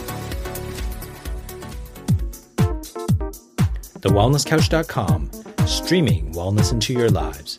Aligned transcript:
TheWellnessCouch.com, 4.00 5.30
streaming 5.67 6.34
wellness 6.34 6.72
into 6.72 6.94
your 6.94 7.09
lives. 7.09 7.58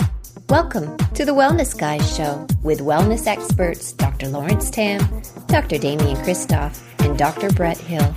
Welcome 0.50 0.96
to 1.14 1.24
the 1.24 1.30
Wellness 1.30 1.78
Guys 1.78 2.16
Show 2.16 2.44
with 2.64 2.80
wellness 2.80 3.28
experts 3.28 3.92
Dr. 3.92 4.26
Lawrence 4.26 4.68
Tam, 4.68 4.98
Dr. 5.46 5.78
Damian 5.78 6.16
Kristof, 6.16 6.82
and 7.04 7.16
Dr. 7.16 7.50
Brett 7.50 7.78
Hill. 7.78 8.16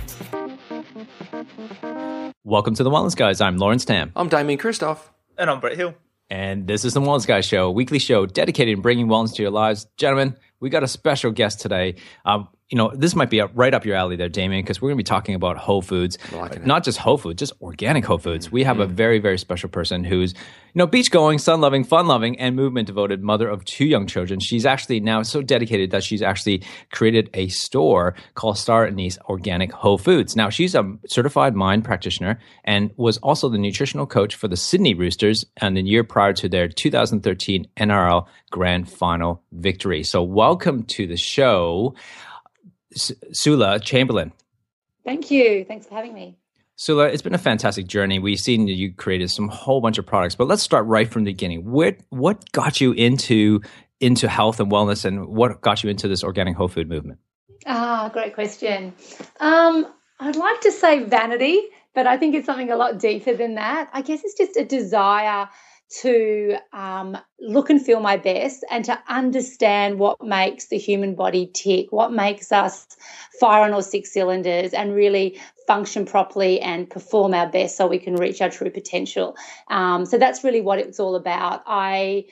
Welcome 2.42 2.74
to 2.74 2.82
the 2.82 2.90
Wellness 2.90 3.14
Guys. 3.14 3.40
I'm 3.40 3.56
Lawrence 3.56 3.84
Tam, 3.84 4.10
I'm 4.16 4.28
Damien 4.28 4.58
Kristof. 4.58 4.98
And 5.38 5.48
I'm 5.48 5.60
Brett 5.60 5.76
Hill. 5.76 5.94
and 6.28 6.66
this 6.66 6.84
is 6.84 6.94
the 6.94 7.00
Wellness 7.00 7.24
Guys 7.24 7.46
Show, 7.46 7.66
a 7.66 7.70
weekly 7.70 8.00
show 8.00 8.26
dedicated 8.26 8.78
to 8.78 8.82
bringing 8.82 9.06
wellness 9.06 9.36
to 9.36 9.42
your 9.42 9.52
lives. 9.52 9.86
Gentlemen, 9.96 10.36
we 10.58 10.70
got 10.70 10.82
a 10.82 10.88
special 10.88 11.30
guest 11.30 11.60
today. 11.60 11.94
Um, 12.24 12.48
you 12.74 12.78
know, 12.78 12.90
this 12.92 13.14
might 13.14 13.30
be 13.30 13.40
up, 13.40 13.52
right 13.54 13.72
up 13.72 13.84
your 13.84 13.94
alley 13.94 14.16
there, 14.16 14.28
Damien, 14.28 14.64
because 14.64 14.82
we're 14.82 14.88
going 14.88 14.96
to 14.96 15.04
be 15.04 15.04
talking 15.04 15.36
about 15.36 15.56
whole 15.56 15.80
foods. 15.80 16.18
it. 16.56 16.66
Not 16.66 16.82
just 16.82 16.98
whole 16.98 17.16
foods, 17.16 17.38
just 17.38 17.52
organic 17.62 18.04
whole 18.04 18.18
foods. 18.18 18.50
We 18.50 18.64
have 18.64 18.80
a 18.80 18.86
mm-hmm. 18.86 18.96
very, 18.96 19.20
very 19.20 19.38
special 19.38 19.68
person 19.68 20.02
who's, 20.02 20.32
you 20.32 20.80
know, 20.80 20.88
beach 20.88 21.12
going, 21.12 21.38
sun 21.38 21.60
loving, 21.60 21.84
fun 21.84 22.08
loving, 22.08 22.36
and 22.40 22.56
movement 22.56 22.88
devoted 22.88 23.22
mother 23.22 23.48
of 23.48 23.64
two 23.64 23.84
young 23.84 24.08
children. 24.08 24.40
She's 24.40 24.66
actually 24.66 24.98
now 24.98 25.22
so 25.22 25.40
dedicated 25.40 25.92
that 25.92 26.02
she's 26.02 26.20
actually 26.20 26.64
created 26.90 27.30
a 27.32 27.46
store 27.46 28.16
called 28.34 28.58
Star 28.58 28.88
Anise 28.88 29.18
Organic 29.28 29.70
Whole 29.70 29.96
Foods. 29.96 30.34
Now, 30.34 30.50
she's 30.50 30.74
a 30.74 30.96
certified 31.06 31.54
mind 31.54 31.84
practitioner 31.84 32.40
and 32.64 32.90
was 32.96 33.18
also 33.18 33.48
the 33.48 33.56
nutritional 33.56 34.04
coach 34.04 34.34
for 34.34 34.48
the 34.48 34.56
Sydney 34.56 34.94
Roosters 34.94 35.44
and 35.58 35.76
the 35.76 35.82
year 35.82 36.02
prior 36.02 36.32
to 36.32 36.48
their 36.48 36.66
2013 36.66 37.68
NRL 37.76 38.26
Grand 38.50 38.90
Final 38.90 39.44
victory. 39.52 40.02
So, 40.02 40.24
welcome 40.24 40.82
to 40.84 41.06
the 41.06 41.16
show, 41.16 41.94
Sula 42.94 43.80
Chamberlain. 43.80 44.32
Thank 45.04 45.30
you. 45.30 45.64
Thanks 45.64 45.86
for 45.86 45.94
having 45.94 46.14
me. 46.14 46.38
Sula, 46.76 47.06
it's 47.06 47.22
been 47.22 47.34
a 47.34 47.38
fantastic 47.38 47.86
journey. 47.86 48.18
We've 48.18 48.38
seen 48.38 48.66
you 48.66 48.92
created 48.92 49.30
some 49.30 49.48
whole 49.48 49.80
bunch 49.80 49.98
of 49.98 50.06
products, 50.06 50.34
but 50.34 50.48
let's 50.48 50.62
start 50.62 50.86
right 50.86 51.08
from 51.08 51.24
the 51.24 51.32
beginning. 51.32 51.70
What 51.70 51.98
what 52.10 52.50
got 52.52 52.80
you 52.80 52.92
into 52.92 53.60
into 54.00 54.28
health 54.28 54.58
and 54.58 54.70
wellness, 54.70 55.04
and 55.04 55.26
what 55.28 55.60
got 55.60 55.84
you 55.84 55.90
into 55.90 56.08
this 56.08 56.24
organic 56.24 56.56
whole 56.56 56.68
food 56.68 56.88
movement? 56.88 57.20
Ah, 57.66 58.10
great 58.12 58.34
question. 58.34 58.92
Um, 59.38 59.86
I'd 60.18 60.36
like 60.36 60.60
to 60.62 60.72
say 60.72 61.04
vanity, 61.04 61.60
but 61.94 62.06
I 62.06 62.16
think 62.16 62.34
it's 62.34 62.46
something 62.46 62.72
a 62.72 62.76
lot 62.76 62.98
deeper 62.98 63.34
than 63.34 63.54
that. 63.54 63.88
I 63.92 64.02
guess 64.02 64.22
it's 64.24 64.36
just 64.36 64.56
a 64.56 64.64
desire 64.64 65.48
to 66.00 66.56
um, 66.72 67.16
look 67.38 67.70
and 67.70 67.84
feel 67.84 68.00
my 68.00 68.16
best 68.16 68.64
and 68.70 68.84
to 68.84 68.98
understand 69.08 69.98
what 69.98 70.22
makes 70.22 70.68
the 70.68 70.78
human 70.78 71.14
body 71.14 71.50
tick, 71.52 71.92
what 71.92 72.12
makes 72.12 72.50
us 72.52 72.86
fire 73.38 73.62
on 73.62 73.72
all 73.72 73.82
six 73.82 74.12
cylinders 74.12 74.72
and 74.72 74.94
really 74.94 75.38
function 75.66 76.04
properly 76.04 76.60
and 76.60 76.90
perform 76.90 77.34
our 77.34 77.48
best 77.48 77.76
so 77.76 77.86
we 77.86 77.98
can 77.98 78.16
reach 78.16 78.40
our 78.40 78.50
true 78.50 78.70
potential. 78.70 79.36
Um, 79.68 80.06
so 80.06 80.18
that's 80.18 80.42
really 80.42 80.60
what 80.60 80.78
it's 80.78 80.98
all 80.98 81.16
about. 81.16 81.62
I 81.66 82.26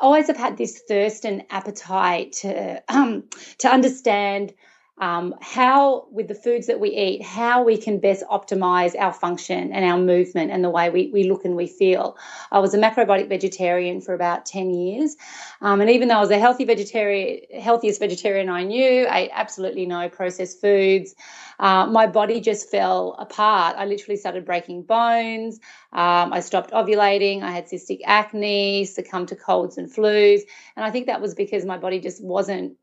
always 0.00 0.26
have 0.26 0.36
had 0.36 0.56
this 0.56 0.82
thirst 0.88 1.24
and 1.24 1.44
appetite 1.50 2.32
to 2.32 2.82
um, 2.88 3.24
to 3.58 3.68
understand 3.68 4.52
um, 4.98 5.34
how, 5.40 6.06
with 6.12 6.28
the 6.28 6.36
foods 6.36 6.68
that 6.68 6.78
we 6.78 6.90
eat, 6.90 7.22
how 7.22 7.64
we 7.64 7.76
can 7.76 7.98
best 7.98 8.22
optimize 8.30 8.94
our 8.96 9.12
function 9.12 9.72
and 9.72 9.84
our 9.84 9.98
movement 9.98 10.52
and 10.52 10.62
the 10.62 10.70
way 10.70 10.88
we, 10.88 11.10
we 11.12 11.24
look 11.24 11.44
and 11.44 11.56
we 11.56 11.66
feel. 11.66 12.16
I 12.52 12.60
was 12.60 12.74
a 12.74 12.78
macrobiotic 12.78 13.28
vegetarian 13.28 14.00
for 14.00 14.14
about 14.14 14.46
10 14.46 14.70
years. 14.70 15.16
Um, 15.60 15.80
and 15.80 15.90
even 15.90 16.06
though 16.06 16.18
I 16.18 16.20
was 16.20 16.30
a 16.30 16.38
healthy 16.38 16.64
vegetarian, 16.64 17.40
healthiest 17.60 17.98
vegetarian 17.98 18.48
I 18.48 18.62
knew, 18.62 19.06
I 19.06 19.20
ate 19.20 19.30
absolutely 19.32 19.84
no 19.86 20.08
processed 20.08 20.60
foods. 20.60 21.16
Uh, 21.58 21.86
my 21.86 22.06
body 22.06 22.40
just 22.40 22.70
fell 22.70 23.16
apart. 23.18 23.76
I 23.76 23.86
literally 23.86 24.16
started 24.16 24.44
breaking 24.44 24.82
bones. 24.82 25.56
Um, 25.92 26.32
I 26.32 26.38
stopped 26.40 26.70
ovulating. 26.70 27.42
I 27.42 27.50
had 27.50 27.66
cystic 27.66 28.00
acne, 28.04 28.84
succumbed 28.84 29.28
to 29.28 29.36
colds 29.36 29.76
and 29.76 29.92
flus. 29.92 30.42
And 30.76 30.84
I 30.84 30.90
think 30.92 31.06
that 31.06 31.20
was 31.20 31.34
because 31.34 31.64
my 31.64 31.78
body 31.78 31.98
just 31.98 32.22
wasn't. 32.22 32.76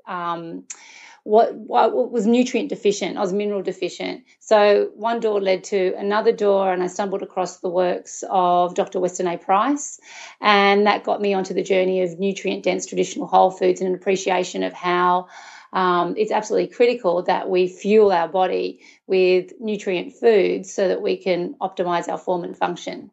What, 1.24 1.54
what 1.56 2.12
was 2.12 2.26
nutrient 2.26 2.70
deficient. 2.70 3.18
I 3.18 3.22
was 3.22 3.32
mineral 3.32 3.62
deficient. 3.62 4.24
So 4.40 4.90
one 4.96 5.20
door 5.20 5.40
led 5.40 5.64
to 5.66 5.94
another 5.96 6.32
door, 6.32 6.74
and 6.74 6.82
I 6.82 6.88
stumbled 6.88 7.22
across 7.22 7.60
the 7.60 7.70
works 7.70 8.24
of 8.30 8.74
Dr. 8.74 9.00
Weston 9.00 9.28
A. 9.28 9.38
Price, 9.38 10.00
and 10.40 10.88
that 10.88 11.04
got 11.04 11.22
me 11.22 11.34
onto 11.34 11.54
the 11.54 11.64
journey 11.64 12.02
of 12.02 12.20
nutrient 12.20 12.64
dense 12.64 12.88
traditional 12.88 13.28
whole 13.28 13.52
foods 13.52 13.82
and 13.82 13.88
an 13.88 13.96
appreciation 13.96 14.64
of 14.64 14.74
how. 14.74 15.28
Um, 15.74 16.16
it's 16.18 16.32
absolutely 16.32 16.68
critical 16.68 17.24
that 17.24 17.50
we 17.50 17.68
fuel 17.68 18.12
our 18.12 18.28
body 18.28 18.82
with 19.08 19.54
nutrient 19.60 20.14
foods 20.14 20.74
so 20.74 20.88
that 20.90 21.02
we 21.02 21.16
can 21.16 21.56
optimize 21.62 22.10
our 22.10 22.18
form 22.18 22.44
and 22.44 22.58
function. 22.58 23.12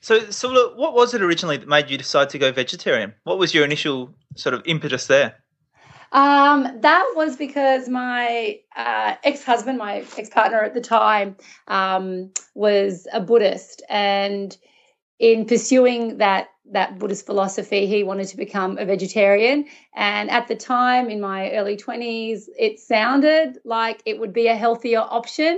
So, 0.00 0.30
so 0.30 0.72
what 0.76 0.94
was 0.94 1.14
it 1.14 1.22
originally 1.22 1.56
that 1.56 1.66
made 1.66 1.90
you 1.90 1.98
decide 1.98 2.30
to 2.30 2.38
go 2.38 2.52
vegetarian? 2.52 3.14
What 3.24 3.38
was 3.38 3.52
your 3.52 3.64
initial 3.64 4.14
sort 4.36 4.54
of 4.54 4.62
impetus 4.64 5.08
there? 5.08 5.34
Um, 6.16 6.80
that 6.80 7.12
was 7.14 7.36
because 7.36 7.90
my 7.90 8.58
uh, 8.74 9.14
ex-husband, 9.22 9.76
my 9.76 10.04
ex-partner 10.16 10.62
at 10.62 10.72
the 10.72 10.80
time, 10.80 11.36
um, 11.68 12.32
was 12.54 13.06
a 13.12 13.20
Buddhist, 13.20 13.82
and 13.90 14.56
in 15.18 15.44
pursuing 15.44 16.18
that 16.18 16.48
that 16.72 16.98
Buddhist 16.98 17.26
philosophy, 17.26 17.86
he 17.86 18.02
wanted 18.02 18.28
to 18.28 18.36
become 18.36 18.76
a 18.78 18.84
vegetarian. 18.84 19.66
And 19.94 20.30
at 20.30 20.48
the 20.48 20.56
time, 20.56 21.10
in 21.10 21.20
my 21.20 21.52
early 21.52 21.76
twenties, 21.76 22.48
it 22.58 22.80
sounded 22.80 23.58
like 23.64 24.00
it 24.04 24.18
would 24.18 24.32
be 24.32 24.48
a 24.48 24.56
healthier 24.56 25.00
option. 25.00 25.54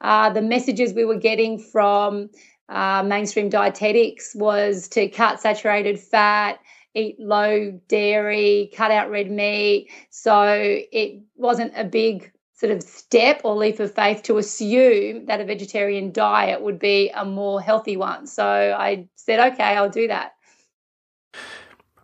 Uh, 0.00 0.30
the 0.30 0.42
messages 0.42 0.92
we 0.92 1.06
were 1.06 1.18
getting 1.18 1.58
from 1.58 2.28
uh, 2.68 3.02
mainstream 3.02 3.48
dietetics 3.48 4.34
was 4.34 4.88
to 4.88 5.08
cut 5.08 5.40
saturated 5.40 5.98
fat, 5.98 6.60
eat 6.94 7.18
low 7.18 7.80
dairy, 7.88 8.70
cut 8.74 8.90
out 8.90 9.10
red 9.10 9.30
meat. 9.30 9.90
So 10.10 10.42
it 10.46 11.22
wasn't 11.36 11.72
a 11.76 11.84
big 11.84 12.32
sort 12.54 12.72
of 12.72 12.82
step 12.82 13.40
or 13.44 13.56
leap 13.56 13.80
of 13.80 13.92
faith 13.94 14.22
to 14.22 14.38
assume 14.38 15.26
that 15.26 15.40
a 15.40 15.44
vegetarian 15.44 16.12
diet 16.12 16.62
would 16.62 16.78
be 16.78 17.10
a 17.10 17.24
more 17.24 17.60
healthy 17.60 17.96
one. 17.96 18.26
So 18.26 18.44
I 18.44 19.08
said, 19.16 19.52
okay, 19.52 19.76
I'll 19.76 19.90
do 19.90 20.08
that. 20.08 20.34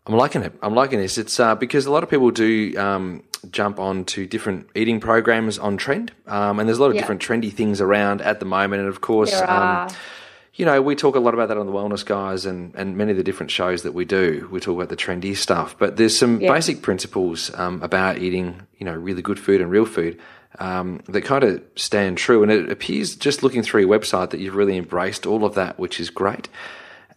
I'm 0.07 0.17
liking 0.17 0.43
it. 0.43 0.53
I'm 0.63 0.75
liking 0.75 0.99
this. 0.99 1.19
It's 1.19 1.39
uh, 1.39 1.55
because 1.55 1.87
a 1.87 1.93
lot 1.93 2.03
of 2.03 2.11
people 2.11 2.31
do 2.33 2.77
um, 2.77 3.23
jump 3.51 3.79
on 3.79 4.05
to 4.07 4.27
different 4.27 4.69
eating 4.75 4.99
programs 4.99 5.59
on 5.59 5.77
trend, 5.77 6.13
um, 6.27 6.59
and 6.59 6.69
there's 6.69 6.79
a 6.79 6.81
lot 6.81 6.89
of 6.89 6.97
Yeah. 6.97 7.03
different 7.03 7.23
trendy 7.23 7.53
things 7.53 7.81
around 7.81 8.21
at 8.21 8.41
the 8.41 8.47
moment. 8.47 8.81
And 8.81 8.89
of 8.89 9.01
course, 9.03 9.41
um, 9.41 9.87
you 10.55 10.65
know, 10.65 10.83
we 10.83 10.95
talk 10.97 11.15
a 11.15 11.21
lot 11.21 11.33
about 11.35 11.49
that 11.49 11.57
on 11.59 11.67
the 11.67 11.73
Wellness 11.73 12.05
Guys 12.05 12.45
and, 12.45 12.75
and 12.75 12.97
many 12.97 13.13
of 13.13 13.17
the 13.17 13.23
different 13.25 13.51
shows 13.51 13.83
that 13.83 13.93
we 13.93 14.05
do. 14.05 14.49
We 14.51 14.61
talk 14.61 14.75
about 14.77 14.89
the 14.89 14.97
trendy 14.97 15.37
stuff, 15.37 15.77
but 15.79 15.97
there's 15.97 16.19
some 16.19 16.41
Yeah. 16.41 16.53
basic 16.53 16.83
principles 16.83 17.51
um, 17.55 17.83
about 17.83 18.19
eating, 18.19 18.63
you 18.79 18.85
know, 18.85 18.95
really 18.95 19.23
good 19.23 19.39
food 19.39 19.61
and 19.61 19.71
real 19.71 19.87
food 19.87 20.19
um, 20.59 21.01
that 21.09 21.23
kind 21.23 21.45
of 21.45 21.63
stand 21.77 22.19
true. 22.19 22.43
And 22.43 22.51
it 22.51 22.71
appears 22.71 23.15
just 23.15 23.43
looking 23.43 23.63
through 23.63 23.83
your 23.83 23.99
website 23.99 24.31
that 24.31 24.41
you've 24.41 24.57
really 24.57 24.77
embraced 24.77 25.25
all 25.25 25.45
of 25.45 25.55
that, 25.55 25.79
which 25.79 26.01
is 26.01 26.11
great. 26.11 26.49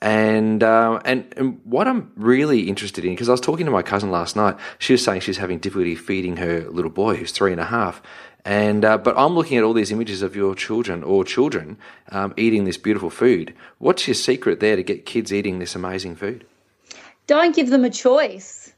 And, 0.01 0.61
uh, 0.63 0.99
and 1.05 1.33
and 1.37 1.61
what 1.63 1.87
I'm 1.87 2.11
really 2.17 2.67
interested 2.67 3.05
in, 3.05 3.11
because 3.13 3.29
I 3.29 3.31
was 3.31 3.39
talking 3.39 3.65
to 3.65 3.71
my 3.71 3.81
cousin 3.81 4.11
last 4.11 4.35
night, 4.35 4.57
she 4.77 4.91
was 4.93 5.03
saying 5.03 5.21
she's 5.21 5.37
having 5.37 5.59
difficulty 5.59 5.95
feeding 5.95 6.37
her 6.37 6.69
little 6.69 6.91
boy 6.91 7.15
who's 7.15 7.31
three 7.31 7.53
and 7.53 7.61
a 7.61 7.65
half. 7.65 8.01
And 8.45 8.83
uh, 8.83 8.97
but 8.97 9.17
I'm 9.17 9.35
looking 9.35 9.57
at 9.57 9.63
all 9.63 9.73
these 9.73 9.91
images 9.91 10.21
of 10.21 10.35
your 10.35 10.53
children 10.53 11.03
or 11.03 11.23
children 11.23 11.77
um, 12.09 12.33
eating 12.35 12.65
this 12.65 12.77
beautiful 12.77 13.09
food. 13.09 13.53
What's 13.77 14.07
your 14.07 14.15
secret 14.15 14.59
there 14.59 14.75
to 14.75 14.83
get 14.83 15.05
kids 15.05 15.31
eating 15.31 15.59
this 15.59 15.75
amazing 15.75 16.15
food? 16.15 16.45
Don't 17.25 17.55
give 17.55 17.69
them 17.69 17.85
a 17.85 17.89
choice. 17.89 18.73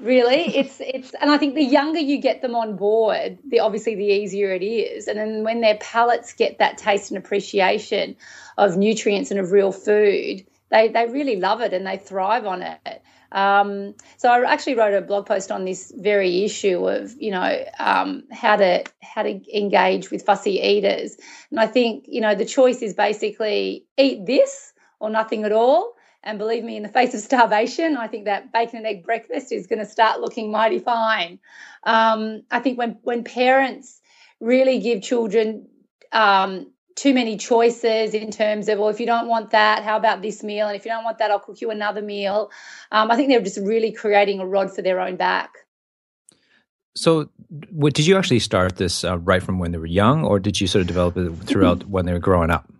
really 0.00 0.56
it's 0.56 0.80
it's 0.80 1.12
and 1.20 1.30
i 1.30 1.36
think 1.36 1.54
the 1.54 1.62
younger 1.62 1.98
you 1.98 2.18
get 2.18 2.40
them 2.40 2.54
on 2.54 2.76
board 2.76 3.38
the 3.48 3.60
obviously 3.60 3.94
the 3.94 4.04
easier 4.04 4.52
it 4.52 4.62
is 4.62 5.08
and 5.08 5.18
then 5.18 5.44
when 5.44 5.60
their 5.60 5.76
palates 5.76 6.32
get 6.32 6.58
that 6.58 6.78
taste 6.78 7.10
and 7.10 7.18
appreciation 7.18 8.16
of 8.56 8.76
nutrients 8.76 9.30
and 9.30 9.38
of 9.38 9.52
real 9.52 9.72
food 9.72 10.44
they 10.70 10.88
they 10.88 11.06
really 11.06 11.36
love 11.36 11.60
it 11.60 11.72
and 11.72 11.86
they 11.86 11.96
thrive 11.98 12.46
on 12.46 12.62
it 12.62 13.02
um, 13.32 13.94
so 14.16 14.28
I 14.28 14.52
actually 14.52 14.74
wrote 14.74 14.94
a 14.94 15.00
blog 15.00 15.26
post 15.26 15.50
on 15.50 15.64
this 15.64 15.92
very 15.96 16.44
issue 16.44 16.88
of 16.88 17.14
you 17.20 17.30
know 17.30 17.64
um, 17.78 18.24
how 18.30 18.56
to 18.56 18.84
how 19.02 19.22
to 19.22 19.56
engage 19.56 20.10
with 20.10 20.24
fussy 20.24 20.58
eaters, 20.60 21.16
and 21.50 21.60
I 21.60 21.66
think 21.66 22.04
you 22.08 22.20
know 22.20 22.34
the 22.34 22.44
choice 22.44 22.82
is 22.82 22.94
basically 22.94 23.84
eat 23.96 24.26
this 24.26 24.72
or 24.98 25.10
nothing 25.10 25.44
at 25.44 25.52
all. 25.52 25.94
And 26.22 26.38
believe 26.38 26.64
me, 26.64 26.76
in 26.76 26.82
the 26.82 26.90
face 26.90 27.14
of 27.14 27.20
starvation, 27.20 27.96
I 27.96 28.06
think 28.06 28.26
that 28.26 28.52
bacon 28.52 28.78
and 28.78 28.86
egg 28.86 29.04
breakfast 29.04 29.52
is 29.52 29.66
going 29.66 29.78
to 29.78 29.86
start 29.86 30.20
looking 30.20 30.50
mighty 30.50 30.78
fine. 30.78 31.38
Um, 31.84 32.42
I 32.50 32.60
think 32.60 32.78
when 32.78 32.98
when 33.02 33.24
parents 33.24 34.00
really 34.40 34.80
give 34.80 35.02
children 35.02 35.68
um, 36.12 36.72
too 37.00 37.14
many 37.14 37.38
choices 37.38 38.12
in 38.12 38.30
terms 38.30 38.68
of, 38.68 38.78
well, 38.78 38.90
if 38.90 39.00
you 39.00 39.06
don't 39.06 39.26
want 39.26 39.52
that, 39.52 39.82
how 39.82 39.96
about 39.96 40.20
this 40.20 40.42
meal? 40.42 40.66
And 40.66 40.76
if 40.76 40.84
you 40.84 40.90
don't 40.90 41.02
want 41.02 41.16
that, 41.16 41.30
I'll 41.30 41.38
cook 41.38 41.62
you 41.62 41.70
another 41.70 42.02
meal. 42.02 42.50
Um, 42.92 43.10
I 43.10 43.16
think 43.16 43.30
they're 43.30 43.40
just 43.40 43.58
really 43.58 43.90
creating 43.90 44.38
a 44.38 44.46
rod 44.46 44.74
for 44.74 44.82
their 44.82 45.00
own 45.00 45.16
back. 45.16 45.50
So, 46.94 47.30
what, 47.70 47.94
did 47.94 48.06
you 48.06 48.18
actually 48.18 48.40
start 48.40 48.76
this 48.76 49.02
uh, 49.02 49.18
right 49.18 49.42
from 49.42 49.58
when 49.58 49.72
they 49.72 49.78
were 49.78 49.86
young, 49.86 50.24
or 50.24 50.38
did 50.38 50.60
you 50.60 50.66
sort 50.66 50.82
of 50.82 50.88
develop 50.88 51.16
it 51.16 51.30
throughout 51.46 51.84
when 51.88 52.04
they 52.04 52.12
were 52.12 52.18
growing 52.18 52.50
up? 52.50 52.70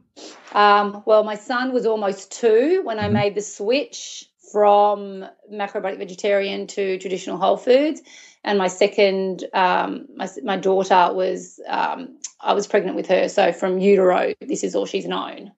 Um, 0.52 1.02
well, 1.06 1.25
my 1.25 1.37
son 1.37 1.72
was 1.72 1.87
almost 1.87 2.31
two 2.31 2.82
when 2.84 2.99
I 2.99 3.05
mm-hmm. 3.05 3.14
made 3.14 3.34
the 3.37 3.43
switch 3.43 4.30
from 4.52 5.25
macrobiotic 5.52 5.99
vegetarian 5.99 6.67
to 6.69 6.99
traditional 6.99 7.38
whole 7.38 7.56
foods. 7.56 8.02
And 8.43 8.58
my 8.58 8.69
second, 8.69 9.44
um, 9.52 10.06
my, 10.17 10.29
my 10.43 10.56
daughter 10.56 11.12
was, 11.12 11.61
um, 11.69 12.19
I 12.41 12.55
was 12.55 12.67
pregnant 12.67 12.97
with 12.97 13.06
her. 13.08 13.29
So 13.29 13.52
from 13.52 13.79
utero, 13.79 14.32
this 14.41 14.64
is 14.64 14.75
all 14.75 14.87
she's 14.87 15.06
known. 15.06 15.52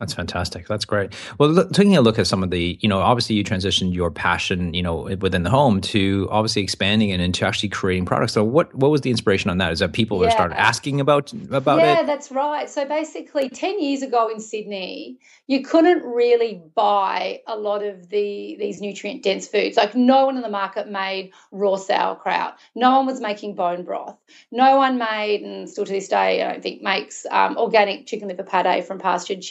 That's 0.00 0.14
fantastic. 0.14 0.68
That's 0.68 0.84
great. 0.84 1.12
Well, 1.38 1.48
look, 1.48 1.72
taking 1.72 1.96
a 1.96 2.00
look 2.00 2.20
at 2.20 2.28
some 2.28 2.44
of 2.44 2.50
the, 2.50 2.78
you 2.80 2.88
know, 2.88 3.00
obviously 3.00 3.34
you 3.34 3.42
transitioned 3.42 3.94
your 3.94 4.12
passion, 4.12 4.72
you 4.72 4.80
know, 4.80 5.16
within 5.20 5.42
the 5.42 5.50
home 5.50 5.80
to 5.80 6.28
obviously 6.30 6.62
expanding 6.62 7.10
it 7.10 7.18
into 7.18 7.44
actually 7.44 7.70
creating 7.70 8.06
products. 8.06 8.32
So, 8.32 8.44
what 8.44 8.72
what 8.76 8.92
was 8.92 9.00
the 9.00 9.10
inspiration 9.10 9.50
on 9.50 9.58
that? 9.58 9.72
Is 9.72 9.80
that 9.80 9.92
people 9.92 10.22
yeah. 10.22 10.30
started 10.30 10.56
asking 10.56 11.00
about 11.00 11.32
about 11.50 11.78
yeah, 11.78 11.84
it? 11.84 11.96
Yeah, 11.96 12.02
that's 12.04 12.30
right. 12.30 12.70
So 12.70 12.84
basically, 12.84 13.48
ten 13.48 13.82
years 13.82 14.02
ago 14.02 14.28
in 14.28 14.38
Sydney, 14.38 15.18
you 15.48 15.64
couldn't 15.64 16.04
really 16.04 16.62
buy 16.76 17.40
a 17.48 17.56
lot 17.56 17.82
of 17.82 18.08
the 18.08 18.54
these 18.60 18.80
nutrient 18.80 19.24
dense 19.24 19.48
foods. 19.48 19.76
Like 19.76 19.96
no 19.96 20.26
one 20.26 20.36
in 20.36 20.42
the 20.42 20.48
market 20.48 20.88
made 20.88 21.32
raw 21.50 21.74
sauerkraut. 21.74 22.56
No 22.76 22.98
one 22.98 23.06
was 23.06 23.20
making 23.20 23.56
bone 23.56 23.82
broth. 23.82 24.16
No 24.52 24.76
one 24.76 24.96
made, 24.96 25.42
and 25.42 25.68
still 25.68 25.84
to 25.84 25.92
this 25.92 26.06
day, 26.06 26.40
I 26.40 26.52
don't 26.52 26.62
think 26.62 26.82
makes 26.82 27.26
um, 27.32 27.56
organic 27.56 28.06
chicken 28.06 28.28
liver 28.28 28.44
pate 28.44 28.86
from 28.86 29.00
pastured 29.00 29.42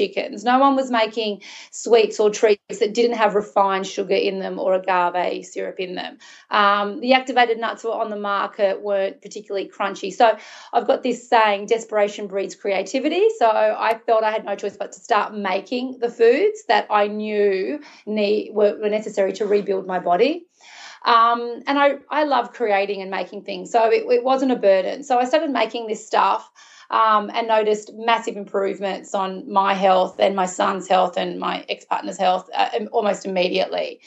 No 0.43 0.59
one 0.59 0.75
was 0.75 0.91
making 0.91 1.41
sweets 1.71 2.19
or 2.19 2.29
treats 2.29 2.79
that 2.79 2.93
didn't 2.93 3.17
have 3.17 3.35
refined 3.35 3.87
sugar 3.87 4.15
in 4.15 4.39
them 4.39 4.59
or 4.59 4.73
agave 4.75 5.45
syrup 5.45 5.79
in 5.79 5.95
them. 5.95 6.17
Um, 6.49 6.99
the 6.99 7.13
activated 7.13 7.59
nuts 7.59 7.83
were 7.83 7.91
on 7.91 8.09
the 8.09 8.17
market 8.17 8.81
weren't 8.81 9.21
particularly 9.21 9.69
crunchy. 9.69 10.13
So 10.13 10.37
I've 10.73 10.87
got 10.87 11.03
this 11.03 11.27
saying, 11.29 11.67
desperation 11.67 12.27
breeds 12.27 12.55
creativity. 12.55 13.27
So 13.37 13.47
I 13.47 13.99
felt 14.05 14.23
I 14.23 14.31
had 14.31 14.45
no 14.45 14.55
choice 14.55 14.77
but 14.77 14.91
to 14.93 14.99
start 14.99 15.33
making 15.35 15.99
the 15.99 16.09
foods 16.09 16.63
that 16.67 16.87
I 16.89 17.07
knew 17.07 17.81
need, 18.05 18.51
were, 18.53 18.77
were 18.79 18.89
necessary 18.89 19.33
to 19.33 19.45
rebuild 19.45 19.87
my 19.87 19.99
body. 19.99 20.45
Um, 21.05 21.61
and 21.67 21.79
I, 21.79 21.97
I 22.09 22.25
love 22.25 22.53
creating 22.53 23.01
and 23.01 23.09
making 23.09 23.43
things. 23.43 23.71
So 23.71 23.89
it, 23.89 24.05
it 24.11 24.23
wasn't 24.23 24.51
a 24.51 24.55
burden. 24.55 25.03
So 25.03 25.17
I 25.17 25.25
started 25.25 25.51
making 25.51 25.87
this 25.87 26.05
stuff 26.05 26.49
um, 26.89 27.29
and 27.33 27.47
noticed 27.47 27.91
massive 27.93 28.37
improvements 28.37 29.13
on 29.13 29.49
my 29.51 29.73
health 29.73 30.19
and 30.19 30.35
my 30.35 30.45
son's 30.45 30.87
health 30.87 31.17
and 31.17 31.39
my 31.39 31.65
ex 31.69 31.85
partner's 31.85 32.17
health 32.17 32.49
uh, 32.55 32.69
almost 32.91 33.25
immediately. 33.25 33.99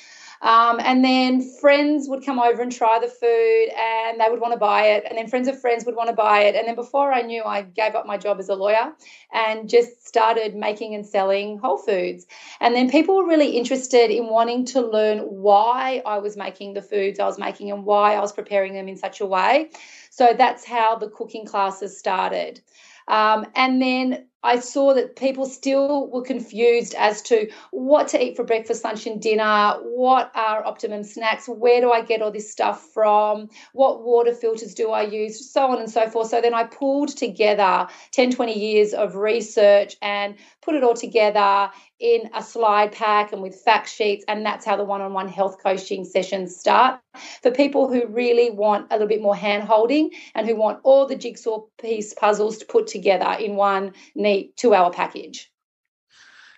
Um, 0.43 0.81
and 0.83 1.05
then 1.05 1.43
friends 1.61 2.09
would 2.09 2.25
come 2.25 2.39
over 2.39 2.63
and 2.63 2.73
try 2.73 2.99
the 2.99 3.09
food 3.09 3.69
and 3.77 4.19
they 4.19 4.29
would 4.31 4.41
want 4.41 4.55
to 4.55 4.59
buy 4.59 4.87
it. 4.87 5.05
And 5.07 5.19
then 5.19 5.29
friends 5.29 5.49
of 5.49 5.61
friends 5.61 5.85
would 5.85 5.97
want 5.97 6.09
to 6.09 6.15
buy 6.15 6.45
it. 6.45 6.55
And 6.55 6.67
then 6.67 6.75
before 6.75 7.13
I 7.13 7.21
knew, 7.21 7.43
I 7.45 7.63
gave 7.63 7.95
up 7.95 8.07
my 8.07 8.17
job 8.17 8.41
as 8.41 8.49
a 8.49 8.55
lawyer 8.55 8.93
and 9.33 9.69
just 9.69 10.07
started 10.07 10.55
making 10.55 10.95
and 10.95 11.05
selling 11.05 11.59
whole 11.59 11.77
foods. 11.77 12.27
And 12.59 12.75
then 12.75 12.89
people 12.89 13.17
were 13.17 13.27
really 13.27 13.51
interested 13.51 14.11
in 14.11 14.29
wanting 14.29 14.65
to 14.67 14.81
learn 14.81 15.19
why 15.19 16.03
I 16.07 16.19
was 16.19 16.37
making 16.39 16.73
the 16.73 16.83
foods 16.83 17.21
I 17.21 17.27
was 17.27 17.39
making 17.39 17.71
and 17.71 17.85
why 17.85 18.15
I 18.15 18.21
was 18.21 18.33
preparing 18.33 18.73
them 18.73 18.89
in 18.89 18.97
such 18.97 19.21
a 19.21 19.27
way. 19.27 19.71
So 20.11 20.35
that's 20.37 20.65
how 20.65 20.97
the 20.97 21.09
cooking 21.09 21.45
classes 21.45 21.99
started. 21.99 22.61
Um, 23.09 23.47
and 23.55 23.83
then 23.83 24.27
I 24.43 24.59
saw 24.59 24.95
that 24.95 25.17
people 25.17 25.47
still 25.47 26.09
were 26.11 26.23
confused 26.23 26.95
as 26.95 27.23
to 27.23 27.51
what 27.71 28.09
to 28.09 28.25
eat 28.25 28.37
for 28.37 28.45
breakfast, 28.45 28.85
lunch, 28.85 29.07
and 29.07 29.21
dinner. 29.21 29.75
What 29.83 30.31
are 30.35 30.65
optimum 30.65 31.05
snacks? 31.05 31.47
Where 31.49 31.81
do 31.81 31.93
I 31.93 32.03
get 32.03 32.23
all 32.23 32.31
this 32.31 32.51
stuff 32.51 32.89
from? 32.95 33.51
What 33.73 34.03
water 34.03 34.35
filters 34.35 34.75
do 34.75 34.91
I 34.91 35.03
use? 35.03 35.51
So 35.51 35.71
on 35.71 35.79
and 35.79 35.91
so 35.91 36.09
forth. 36.09 36.29
So 36.29 36.41
then 36.41 36.55
I 36.55 36.65
pulled 36.65 37.17
together 37.17 37.89
10, 38.13 38.33
20 38.33 38.59
years 38.59 38.95
of 38.95 39.15
research 39.15 39.97
and 40.01 40.37
put 40.63 40.75
it 40.75 40.85
all 40.85 40.95
together 40.95 41.71
in 42.01 42.31
a 42.35 42.43
slide 42.43 42.93
pack 42.93 43.33
and 43.33 43.43
with 43.43 43.55
fact 43.55 43.89
sheets. 43.89 44.25
And 44.27 44.45
that's 44.45 44.65
how 44.65 44.77
the 44.77 44.85
one 44.85 45.01
on 45.01 45.13
one 45.13 45.29
health 45.29 45.63
coaching 45.63 46.05
sessions 46.05 46.57
start. 46.57 47.01
For 47.43 47.51
people 47.51 47.89
who 47.89 48.07
really 48.07 48.51
want 48.51 48.87
a 48.91 48.95
little 48.95 49.09
bit 49.09 49.23
more 49.23 49.37
hand 49.37 49.65
holding 49.65 50.11
and 50.35 50.47
who 50.47 50.57
want 50.57 50.81
all 50.83 51.07
the 51.07 51.17
jigsaw 51.17 51.63
piece 51.81 52.15
puzzles 52.15 52.59
to 52.59 52.67
put 52.67 52.87
together 52.87 53.37
in 53.39 53.57
one 53.57 53.93
neat 54.15 54.57
two 54.57 54.75
hour 54.75 54.91
package. 54.91 55.51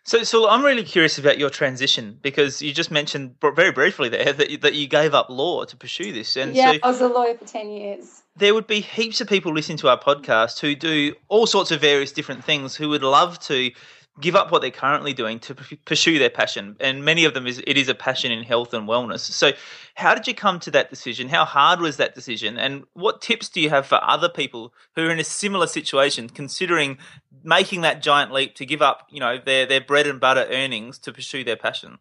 So, 0.05 0.25
so 0.25 0.49
I'm 0.49 0.65
really 0.65 0.83
curious 0.83 1.17
about 1.19 1.39
your 1.39 1.49
transition 1.49 2.19
because 2.23 2.61
you 2.61 2.73
just 2.73 2.91
mentioned 2.91 3.37
very 3.41 3.71
briefly 3.71 4.09
there 4.09 4.33
that 4.33 4.50
you, 4.50 4.59
that 4.59 4.75
you 4.75 4.89
gave 4.89 5.15
up 5.15 5.31
law 5.31 5.65
to 5.65 5.77
pursue 5.77 6.12
this. 6.12 6.37
And 6.37 6.56
yeah, 6.56 6.73
so 6.73 6.79
I 6.83 6.89
was 6.89 7.00
a 7.00 7.06
lawyer 7.06 7.37
for 7.37 7.44
ten 7.44 7.71
years. 7.71 8.23
There 8.35 8.53
would 8.53 8.67
be 8.67 8.81
heaps 8.81 9.21
of 9.21 9.29
people 9.29 9.55
listening 9.55 9.79
to 9.79 9.89
our 9.89 10.00
podcast 10.00 10.59
who 10.59 10.75
do 10.75 11.15
all 11.29 11.47
sorts 11.47 11.71
of 11.71 11.81
various 11.81 12.11
different 12.11 12.43
things 12.43 12.75
who 12.75 12.89
would 12.89 13.05
love 13.05 13.39
to 13.41 13.71
give 14.20 14.37
up 14.37 14.53
what 14.53 14.61
they're 14.61 14.70
currently 14.70 15.12
doing 15.12 15.38
to 15.41 15.55
pursue 15.85 16.19
their 16.19 16.31
passion. 16.31 16.76
And 16.81 17.05
many 17.05 17.25
of 17.25 17.35
them 17.35 17.47
is 17.47 17.62
it 17.67 17.76
is 17.76 17.88
a 17.88 17.94
passion 17.94 18.31
in 18.31 18.44
health 18.44 18.75
and 18.75 18.88
wellness. 18.88 19.20
So 19.20 19.53
how 19.94 20.14
did 20.14 20.26
you 20.26 20.35
come 20.35 20.61
to 20.61 20.70
that 20.73 20.91
decision? 20.91 21.29
How 21.29 21.44
hard 21.44 21.81
was 21.81 21.97
that 21.97 22.14
decision? 22.14 22.59
And 22.59 22.85
what 22.93 23.23
tips 23.23 23.48
do 23.48 23.60
you 23.60 23.70
have 23.70 23.86
for 23.86 24.03
other 24.03 24.29
people 24.29 24.75
who 24.94 25.06
are 25.06 25.10
in 25.10 25.20
a 25.20 25.25
similar 25.25 25.67
situation 25.67 26.29
considering 26.29 26.98
making 27.43 27.81
that 27.81 28.03
giant 28.03 28.32
leap 28.32 28.55
to 28.55 28.67
give 28.67 28.82
up 28.82 29.06
you 29.10 29.20
know 29.20 29.39
their 29.39 29.67
their 29.67 29.81
bread 29.81 30.06
and 30.06 30.20
butter 30.20 30.46
earnings 30.51 30.98
to 30.98 31.13
pursue 31.13 31.43
their 31.43 31.56
passion 31.56 31.98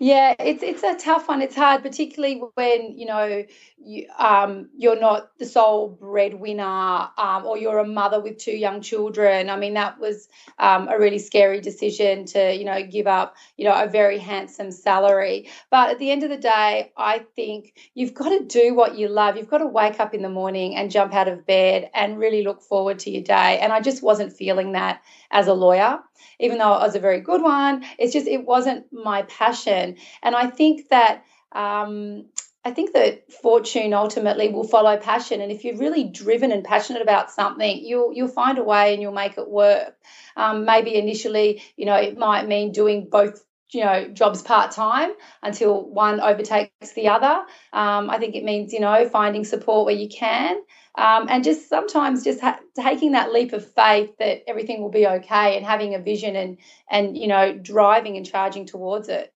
yeah, 0.00 0.34
it's 0.38 0.62
it's 0.62 0.82
a 0.84 0.96
tough 0.96 1.26
one. 1.26 1.42
It's 1.42 1.56
hard, 1.56 1.82
particularly 1.82 2.40
when 2.54 2.96
you 2.96 3.06
know 3.06 3.44
you, 3.78 4.06
um, 4.16 4.68
you're 4.76 4.98
not 4.98 5.36
the 5.38 5.46
sole 5.46 5.88
breadwinner, 5.88 7.08
um, 7.18 7.44
or 7.44 7.58
you're 7.58 7.78
a 7.78 7.86
mother 7.86 8.20
with 8.20 8.38
two 8.38 8.56
young 8.56 8.80
children. 8.80 9.50
I 9.50 9.56
mean, 9.56 9.74
that 9.74 9.98
was 9.98 10.28
um, 10.58 10.88
a 10.88 10.98
really 10.98 11.18
scary 11.18 11.60
decision 11.60 12.26
to 12.26 12.54
you 12.54 12.64
know 12.64 12.80
give 12.86 13.08
up 13.08 13.36
you 13.56 13.64
know 13.64 13.74
a 13.74 13.88
very 13.88 14.18
handsome 14.18 14.70
salary. 14.70 15.48
But 15.68 15.90
at 15.90 15.98
the 15.98 16.12
end 16.12 16.22
of 16.22 16.30
the 16.30 16.36
day, 16.36 16.92
I 16.96 17.20
think 17.34 17.74
you've 17.94 18.14
got 18.14 18.28
to 18.28 18.44
do 18.44 18.74
what 18.74 18.96
you 18.96 19.08
love. 19.08 19.36
You've 19.36 19.50
got 19.50 19.58
to 19.58 19.66
wake 19.66 19.98
up 19.98 20.14
in 20.14 20.22
the 20.22 20.28
morning 20.28 20.76
and 20.76 20.92
jump 20.92 21.12
out 21.12 21.26
of 21.26 21.44
bed 21.44 21.90
and 21.92 22.18
really 22.18 22.44
look 22.44 22.62
forward 22.62 23.00
to 23.00 23.10
your 23.10 23.24
day. 23.24 23.58
And 23.58 23.72
I 23.72 23.80
just 23.80 24.02
wasn't 24.02 24.32
feeling 24.32 24.72
that 24.72 25.02
as 25.32 25.48
a 25.48 25.54
lawyer 25.54 26.00
even 26.38 26.58
though 26.58 26.74
it 26.74 26.80
was 26.80 26.94
a 26.94 27.00
very 27.00 27.20
good 27.20 27.42
one. 27.42 27.84
It's 27.98 28.12
just 28.12 28.26
it 28.26 28.44
wasn't 28.44 28.86
my 28.92 29.22
passion, 29.22 29.87
and 30.22 30.34
I 30.34 30.48
think 30.48 30.88
that. 30.90 31.24
Um, 31.52 32.26
I 32.64 32.72
think 32.72 32.92
that 32.92 33.32
fortune 33.32 33.94
ultimately 33.94 34.50
will 34.50 34.66
follow 34.66 34.98
passion, 34.98 35.40
and 35.40 35.50
if 35.50 35.64
you're 35.64 35.78
really 35.78 36.04
driven 36.04 36.52
and 36.52 36.62
passionate 36.62 37.00
about 37.00 37.30
something, 37.30 37.82
you'll 37.82 38.12
you'll 38.12 38.28
find 38.28 38.58
a 38.58 38.64
way 38.64 38.92
and 38.92 39.00
you'll 39.00 39.12
make 39.12 39.38
it 39.38 39.48
work. 39.48 39.96
Um, 40.36 40.66
maybe 40.66 40.94
initially, 40.94 41.62
you 41.76 41.86
know, 41.86 41.94
it 41.94 42.18
might 42.18 42.46
mean 42.46 42.72
doing 42.72 43.08
both 43.10 43.42
you 43.70 43.84
know 43.84 44.08
jobs 44.08 44.42
part 44.42 44.70
time 44.70 45.10
until 45.42 45.88
one 45.88 46.20
overtakes 46.20 46.92
the 46.94 47.08
other. 47.08 47.44
Um, 47.72 48.10
I 48.10 48.18
think 48.18 48.34
it 48.34 48.44
means 48.44 48.72
you 48.72 48.80
know 48.80 49.08
finding 49.08 49.44
support 49.44 49.86
where 49.86 49.94
you 49.94 50.08
can, 50.08 50.56
um, 50.96 51.26
and 51.28 51.44
just 51.44 51.68
sometimes 51.68 52.24
just 52.24 52.40
ha- 52.40 52.60
taking 52.76 53.12
that 53.12 53.32
leap 53.32 53.52
of 53.52 53.64
faith 53.72 54.10
that 54.18 54.42
everything 54.48 54.82
will 54.82 54.90
be 54.90 55.06
okay 55.06 55.56
and 55.56 55.64
having 55.64 55.94
a 55.94 55.98
vision 55.98 56.36
and 56.36 56.58
and 56.90 57.16
you 57.16 57.28
know 57.28 57.56
driving 57.56 58.16
and 58.16 58.26
charging 58.26 58.66
towards 58.66 59.08
it 59.08 59.32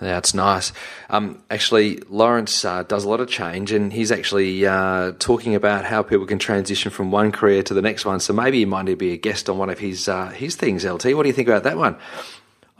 it's 0.00 0.34
nice. 0.34 0.72
Um, 1.10 1.42
actually, 1.50 2.02
Lawrence 2.08 2.64
uh, 2.64 2.84
does 2.84 3.04
a 3.04 3.08
lot 3.08 3.20
of 3.20 3.28
change, 3.28 3.72
and 3.72 3.92
he's 3.92 4.10
actually 4.10 4.66
uh, 4.66 5.12
talking 5.18 5.54
about 5.54 5.84
how 5.84 6.02
people 6.02 6.26
can 6.26 6.38
transition 6.38 6.90
from 6.90 7.10
one 7.10 7.32
career 7.32 7.62
to 7.64 7.74
the 7.74 7.82
next 7.82 8.04
one. 8.04 8.20
So 8.20 8.32
maybe 8.32 8.58
he 8.58 8.64
might 8.64 8.98
be 8.98 9.12
a 9.12 9.16
guest 9.16 9.50
on 9.50 9.58
one 9.58 9.68
of 9.68 9.78
his 9.78 10.08
uh, 10.08 10.28
his 10.28 10.56
things. 10.56 10.84
LT, 10.84 11.14
what 11.14 11.24
do 11.24 11.28
you 11.28 11.34
think 11.34 11.48
about 11.48 11.64
that 11.64 11.76
one? 11.76 11.96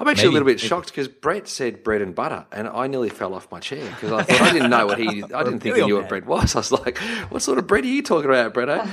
I'm 0.01 0.09
actually 0.09 0.29
Maybe. 0.29 0.29
a 0.29 0.33
little 0.41 0.47
bit 0.47 0.61
shocked 0.61 0.87
because 0.89 1.09
Brett 1.09 1.47
said 1.47 1.85
bread 1.85 2.01
and 2.01 2.15
butter, 2.15 2.47
and 2.53 2.67
I 2.67 2.87
nearly 2.87 3.11
fell 3.11 3.35
off 3.35 3.51
my 3.53 3.61
chair 3.61 3.85
because 3.91 4.11
I 4.13 4.23
thought 4.23 4.41
I 4.41 4.53
didn't 4.55 4.71
know 4.71 4.87
what 4.87 4.99
he. 4.99 5.23
I 5.23 5.43
didn't 5.45 5.61
think 5.61 5.77
he 5.77 5.85
knew 5.85 5.97
what 5.97 6.09
bread 6.09 6.25
was. 6.25 6.57
I 6.57 6.61
was 6.61 6.73
like, 6.73 6.97
"What 7.29 7.43
sort 7.43 7.59
of 7.59 7.67
bread 7.67 7.85
are 7.85 7.89
you 7.89 8.03
talking 8.03 8.31
about, 8.31 8.55
Brett?" 8.55 8.71
eh?" 8.71 8.87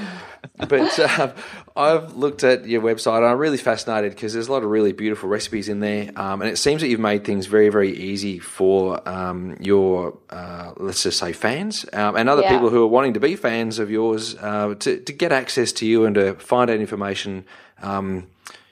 but 0.67 0.99
um, 1.19 1.31
I've 1.77 2.17
looked 2.17 2.43
at 2.43 2.67
your 2.67 2.81
website, 2.81 3.17
and 3.19 3.25
I'm 3.25 3.37
really 3.37 3.55
fascinated 3.57 4.11
because 4.11 4.33
there's 4.33 4.49
a 4.49 4.51
lot 4.51 4.63
of 4.63 4.69
really 4.69 4.91
beautiful 4.91 5.29
recipes 5.29 5.69
in 5.69 5.79
there, 5.79 6.11
um, 6.17 6.41
and 6.41 6.51
it 6.51 6.57
seems 6.57 6.81
that 6.81 6.89
you've 6.89 6.99
made 6.99 7.23
things 7.23 7.45
very, 7.45 7.69
very 7.69 7.95
easy 7.97 8.37
for 8.39 9.07
um, 9.07 9.55
your, 9.61 10.17
uh, 10.29 10.73
let's 10.75 11.03
just 11.03 11.19
say, 11.19 11.31
fans 11.31 11.85
um, 11.93 12.17
and 12.17 12.27
other 12.27 12.41
Yeah. 12.41 12.51
people 12.51 12.69
who 12.69 12.83
are 12.83 12.87
wanting 12.87 13.13
to 13.13 13.21
be 13.21 13.37
fans 13.37 13.79
of 13.79 13.89
yours 13.89 14.35
uh, 14.41 14.75
to 14.79 14.99
to 14.99 15.13
get 15.13 15.31
access 15.31 15.71
to 15.71 15.85
you 15.85 16.03
and 16.03 16.15
to 16.15 16.33
find 16.35 16.69
out 16.69 16.79
information. 16.81 17.45
Um, 17.81 18.27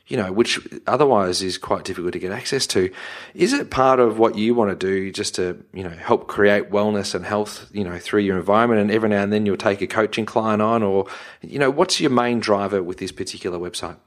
you 0.07 0.17
know, 0.17 0.31
which 0.31 0.59
otherwise 0.85 1.41
is 1.41 1.57
quite 1.57 1.83
difficult 1.83 2.13
to 2.13 2.19
get 2.19 2.31
access 2.31 2.67
to. 2.67 2.91
Is 3.33 3.53
it 3.53 3.71
part 3.71 3.99
of 3.99 4.19
what 4.19 4.37
you 4.37 4.53
want 4.53 4.69
to 4.71 4.75
do 4.75 5.11
just 5.11 5.35
to, 5.35 5.63
you 5.73 5.83
know, 5.83 5.89
help 5.89 6.27
create 6.27 6.69
wellness 6.69 7.15
and 7.15 7.25
health, 7.25 7.67
you 7.71 7.83
know, 7.83 7.97
through 7.97 8.21
your 8.21 8.37
environment 8.37 8.81
and 8.81 8.91
every 8.91 9.09
now 9.09 9.23
and 9.23 9.33
then 9.33 9.45
you'll 9.45 9.57
take 9.57 9.81
a 9.81 9.87
coaching 9.87 10.25
client 10.25 10.61
on 10.61 10.83
or, 10.83 11.07
you 11.41 11.57
know, 11.57 11.71
what's 11.71 11.99
your 11.99 12.11
main 12.11 12.39
driver 12.39 12.83
with 12.83 12.99
this 12.99 13.11
particular 13.11 13.57
website? 13.57 13.97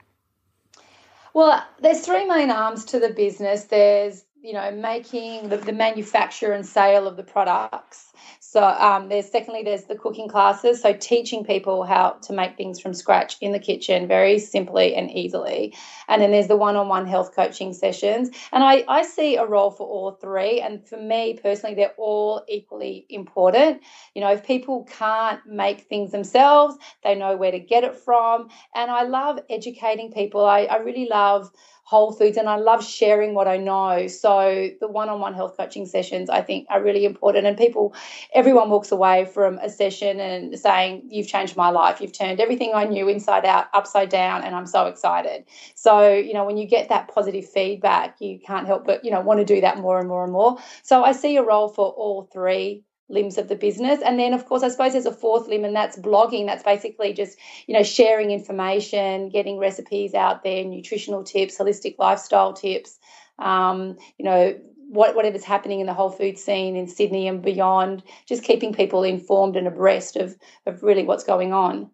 Well, 1.34 1.64
there's 1.80 2.00
three 2.00 2.24
main 2.26 2.50
arms 2.50 2.84
to 2.86 3.00
the 3.00 3.10
business. 3.10 3.64
There's 3.64 4.24
you 4.42 4.52
know 4.52 4.70
making 4.70 5.48
the, 5.48 5.56
the 5.56 5.72
manufacture 5.72 6.52
and 6.52 6.64
sale 6.64 7.06
of 7.06 7.16
the 7.16 7.22
products. 7.22 8.07
So 8.50 8.64
um, 8.64 9.10
there's 9.10 9.30
secondly 9.30 9.62
there's 9.62 9.84
the 9.84 9.94
cooking 9.94 10.26
classes. 10.26 10.80
So 10.80 10.94
teaching 10.94 11.44
people 11.44 11.84
how 11.84 12.12
to 12.22 12.32
make 12.32 12.56
things 12.56 12.80
from 12.80 12.94
scratch 12.94 13.36
in 13.42 13.52
the 13.52 13.58
kitchen 13.58 14.08
very 14.08 14.38
simply 14.38 14.94
and 14.94 15.10
easily. 15.10 15.74
And 16.08 16.22
then 16.22 16.30
there's 16.30 16.48
the 16.48 16.56
one-on-one 16.56 17.06
health 17.06 17.36
coaching 17.36 17.74
sessions. 17.74 18.30
And 18.50 18.64
I, 18.64 18.86
I 18.88 19.02
see 19.02 19.36
a 19.36 19.44
role 19.44 19.70
for 19.70 19.86
all 19.86 20.12
three. 20.12 20.62
And 20.62 20.82
for 20.88 20.96
me 20.96 21.38
personally, 21.42 21.74
they're 21.74 21.92
all 21.98 22.42
equally 22.48 23.04
important. 23.10 23.82
You 24.14 24.22
know, 24.22 24.32
if 24.32 24.46
people 24.46 24.88
can't 24.90 25.44
make 25.46 25.82
things 25.82 26.10
themselves, 26.10 26.78
they 27.04 27.14
know 27.14 27.36
where 27.36 27.52
to 27.52 27.58
get 27.58 27.84
it 27.84 27.96
from. 27.96 28.48
And 28.74 28.90
I 28.90 29.02
love 29.02 29.40
educating 29.50 30.10
people. 30.10 30.46
I, 30.46 30.60
I 30.60 30.78
really 30.78 31.06
love 31.06 31.52
whole 31.88 32.12
foods 32.12 32.36
and 32.36 32.50
I 32.50 32.56
love 32.56 32.84
sharing 32.84 33.32
what 33.32 33.48
I 33.48 33.56
know. 33.56 34.08
So 34.08 34.68
the 34.78 34.88
one-on-one 34.88 35.32
health 35.32 35.56
coaching 35.56 35.86
sessions 35.86 36.28
I 36.28 36.42
think 36.42 36.66
are 36.68 36.82
really 36.82 37.06
important 37.06 37.46
and 37.46 37.56
people 37.56 37.94
everyone 38.38 38.70
walks 38.70 38.92
away 38.92 39.24
from 39.24 39.58
a 39.58 39.68
session 39.68 40.20
and 40.20 40.56
saying 40.56 41.02
you've 41.10 41.26
changed 41.26 41.56
my 41.56 41.70
life. 41.70 42.00
You've 42.00 42.12
turned 42.12 42.38
everything 42.38 42.70
I 42.72 42.84
knew 42.84 43.08
inside 43.08 43.44
out 43.44 43.66
upside 43.74 44.10
down 44.10 44.44
and 44.44 44.54
I'm 44.54 44.66
so 44.66 44.86
excited. 44.86 45.44
So, 45.74 46.12
you 46.14 46.34
know, 46.34 46.44
when 46.44 46.56
you 46.56 46.68
get 46.68 46.88
that 46.90 47.12
positive 47.12 47.50
feedback, 47.50 48.20
you 48.20 48.38
can't 48.38 48.68
help 48.68 48.86
but, 48.86 49.04
you 49.04 49.10
know, 49.10 49.20
want 49.20 49.40
to 49.40 49.44
do 49.44 49.60
that 49.62 49.78
more 49.78 49.98
and 49.98 50.08
more 50.08 50.22
and 50.22 50.32
more. 50.32 50.56
So 50.84 51.02
I 51.02 51.12
see 51.12 51.36
a 51.36 51.42
role 51.42 51.68
for 51.68 51.88
all 51.90 52.30
three 52.32 52.84
limbs 53.08 53.38
of 53.38 53.48
the 53.48 53.56
business 53.56 54.00
and 54.04 54.18
then 54.18 54.34
of 54.34 54.44
course 54.44 54.62
i 54.62 54.68
suppose 54.68 54.92
there's 54.92 55.06
a 55.06 55.10
fourth 55.10 55.48
limb 55.48 55.64
and 55.64 55.74
that's 55.74 55.98
blogging 55.98 56.44
that's 56.44 56.62
basically 56.62 57.14
just 57.14 57.38
you 57.66 57.72
know 57.72 57.82
sharing 57.82 58.32
information 58.32 59.30
getting 59.30 59.56
recipes 59.56 60.12
out 60.12 60.42
there 60.42 60.62
nutritional 60.62 61.24
tips 61.24 61.56
holistic 61.56 61.94
lifestyle 61.98 62.52
tips 62.52 62.98
um, 63.38 63.96
you 64.18 64.26
know 64.26 64.54
what, 64.88 65.14
whatever's 65.14 65.44
happening 65.44 65.80
in 65.80 65.86
the 65.86 65.94
whole 65.94 66.10
food 66.10 66.38
scene 66.38 66.76
in 66.76 66.86
sydney 66.88 67.28
and 67.28 67.42
beyond 67.42 68.02
just 68.26 68.42
keeping 68.42 68.72
people 68.72 69.02
informed 69.04 69.56
and 69.56 69.66
abreast 69.66 70.16
of 70.16 70.36
of 70.66 70.82
really 70.82 71.04
what's 71.04 71.24
going 71.24 71.52
on 71.52 71.90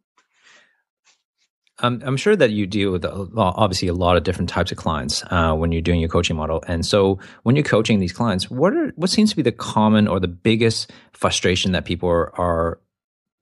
Um, 1.81 2.01
I'm 2.07 2.17
sure 2.17 2.37
that 2.37 2.51
you 2.53 2.67
deal 2.69 2.93
with 2.93 3.05
a, 3.05 3.29
obviously 3.37 3.89
a 3.89 3.95
lot 3.95 4.17
of 4.17 4.23
different 4.23 4.49
types 4.49 4.71
of 4.71 4.79
clients 4.79 5.25
uh, 5.31 5.55
when 5.55 5.73
you're 5.73 5.83
doing 5.83 5.99
your 5.99 6.09
coaching 6.09 6.37
model. 6.37 6.63
And 6.69 6.87
so, 6.87 7.19
when 7.43 7.57
you're 7.57 7.65
coaching 7.65 7.99
these 7.99 8.13
clients, 8.13 8.49
what 8.49 8.73
are 8.75 8.93
what 8.95 9.11
seems 9.11 9.31
to 9.31 9.37
be 9.37 9.43
the 9.43 9.51
common 9.51 10.07
or 10.07 10.21
the 10.21 10.29
biggest 10.29 10.93
frustration 11.13 11.73
that 11.73 11.85
people 11.85 12.09
are, 12.09 12.31
are 12.39 12.79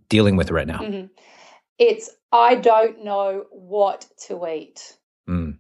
dealing 0.09 0.37
with 0.37 0.51
right 0.51 0.67
now? 0.67 0.79
Mhm. 0.79 1.11
it's 1.79 2.11
i 2.33 2.55
don't 2.55 3.05
know 3.05 3.45
what 3.51 4.07
to 4.29 4.47
eat 4.47 4.97
Mm. 5.29 5.59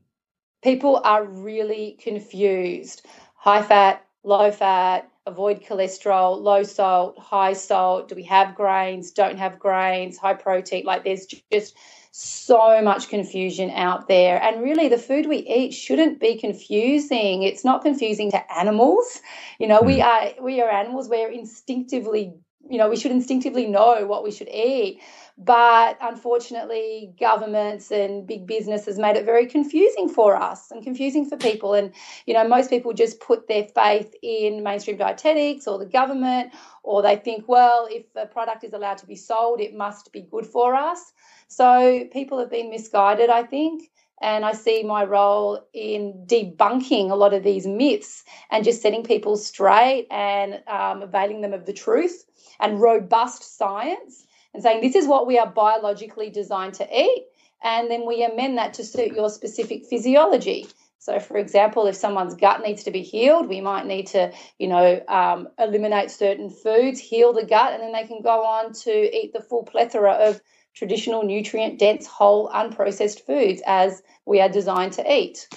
people 0.62 1.00
are 1.04 1.24
really 1.24 1.98
confused. 2.02 3.06
High 3.42 3.62
fat, 3.62 4.06
low 4.22 4.52
fat, 4.52 5.10
avoid 5.26 5.64
cholesterol, 5.64 6.40
low 6.40 6.62
salt, 6.62 7.18
high 7.18 7.54
salt. 7.54 8.08
Do 8.08 8.14
we 8.14 8.22
have 8.22 8.54
grains? 8.54 9.10
Don't 9.10 9.36
have 9.36 9.58
grains? 9.58 10.16
High 10.16 10.34
protein? 10.34 10.84
Like 10.84 11.02
there's 11.02 11.26
just 11.50 11.74
so 12.12 12.80
much 12.82 13.08
confusion 13.08 13.70
out 13.70 14.06
there. 14.06 14.40
And 14.40 14.62
really, 14.62 14.86
the 14.86 14.96
food 14.96 15.26
we 15.26 15.38
eat 15.38 15.74
shouldn't 15.74 16.20
be 16.20 16.38
confusing. 16.38 17.42
It's 17.42 17.64
not 17.64 17.82
confusing 17.82 18.30
to 18.30 18.52
animals. 18.56 19.20
You 19.58 19.66
know, 19.66 19.80
we 19.82 19.96
hmm. 19.96 20.02
are 20.02 20.30
we 20.40 20.60
are 20.60 20.70
animals. 20.70 21.08
We're 21.08 21.32
instinctively, 21.32 22.34
you 22.70 22.78
know, 22.78 22.88
we 22.88 22.96
should 22.96 23.10
instinctively 23.10 23.66
know 23.66 24.06
what 24.06 24.22
we 24.22 24.30
should 24.30 24.50
eat. 24.50 25.00
But 25.38 25.98
unfortunately, 26.00 27.14
governments 27.18 27.90
and 27.90 28.26
big 28.26 28.46
business 28.46 28.86
has 28.86 28.98
made 28.98 29.16
it 29.16 29.24
very 29.24 29.46
confusing 29.46 30.08
for 30.08 30.36
us 30.36 30.70
and 30.70 30.84
confusing 30.84 31.28
for 31.28 31.36
people. 31.36 31.74
And, 31.74 31.92
you 32.26 32.34
know, 32.34 32.46
most 32.46 32.70
people 32.70 32.92
just 32.92 33.18
put 33.20 33.48
their 33.48 33.64
faith 33.64 34.14
in 34.22 34.62
mainstream 34.62 34.98
dietetics 34.98 35.66
or 35.66 35.78
the 35.78 35.86
government, 35.86 36.52
or 36.82 37.02
they 37.02 37.16
think, 37.16 37.48
well, 37.48 37.88
if 37.90 38.04
a 38.14 38.26
product 38.26 38.62
is 38.62 38.72
allowed 38.72 38.98
to 38.98 39.06
be 39.06 39.16
sold, 39.16 39.60
it 39.60 39.74
must 39.74 40.12
be 40.12 40.20
good 40.20 40.46
for 40.46 40.74
us. 40.74 41.12
So 41.48 42.06
people 42.12 42.38
have 42.38 42.50
been 42.50 42.70
misguided, 42.70 43.30
I 43.30 43.42
think. 43.42 43.90
And 44.20 44.44
I 44.44 44.52
see 44.52 44.84
my 44.84 45.02
role 45.02 45.66
in 45.72 46.24
debunking 46.26 47.10
a 47.10 47.16
lot 47.16 47.34
of 47.34 47.42
these 47.42 47.66
myths 47.66 48.22
and 48.50 48.64
just 48.64 48.80
setting 48.80 49.02
people 49.02 49.36
straight 49.36 50.06
and 50.12 50.62
um, 50.68 51.02
availing 51.02 51.40
them 51.40 51.52
of 51.52 51.66
the 51.66 51.72
truth 51.72 52.24
and 52.60 52.80
robust 52.80 53.58
science 53.58 54.24
and 54.54 54.62
saying 54.62 54.80
this 54.80 54.94
is 54.94 55.06
what 55.06 55.26
we 55.26 55.38
are 55.38 55.46
biologically 55.46 56.30
designed 56.30 56.74
to 56.74 56.88
eat. 56.96 57.26
And 57.64 57.90
then 57.90 58.06
we 58.06 58.24
amend 58.24 58.58
that 58.58 58.74
to 58.74 58.84
suit 58.84 59.12
your 59.14 59.30
specific 59.30 59.86
physiology. 59.86 60.66
So, 60.98 61.18
for 61.18 61.36
example, 61.36 61.86
if 61.86 61.96
someone's 61.96 62.34
gut 62.34 62.62
needs 62.62 62.84
to 62.84 62.92
be 62.92 63.02
healed, 63.02 63.48
we 63.48 63.60
might 63.60 63.86
need 63.86 64.06
to, 64.08 64.32
you 64.58 64.68
know, 64.68 65.02
um, 65.08 65.48
eliminate 65.58 66.12
certain 66.12 66.48
foods, 66.48 67.00
heal 67.00 67.32
the 67.32 67.44
gut, 67.44 67.72
and 67.72 67.82
then 67.82 67.92
they 67.92 68.06
can 68.06 68.22
go 68.22 68.44
on 68.44 68.72
to 68.84 68.90
eat 68.90 69.32
the 69.32 69.42
full 69.42 69.64
plethora 69.64 70.12
of 70.12 70.40
traditional 70.74 71.24
nutrient 71.24 71.78
dense, 71.78 72.06
whole, 72.06 72.48
unprocessed 72.50 73.26
foods 73.26 73.62
as 73.66 74.02
we 74.26 74.40
are 74.40 74.48
designed 74.48 74.92
to 74.92 75.12
eat. 75.12 75.48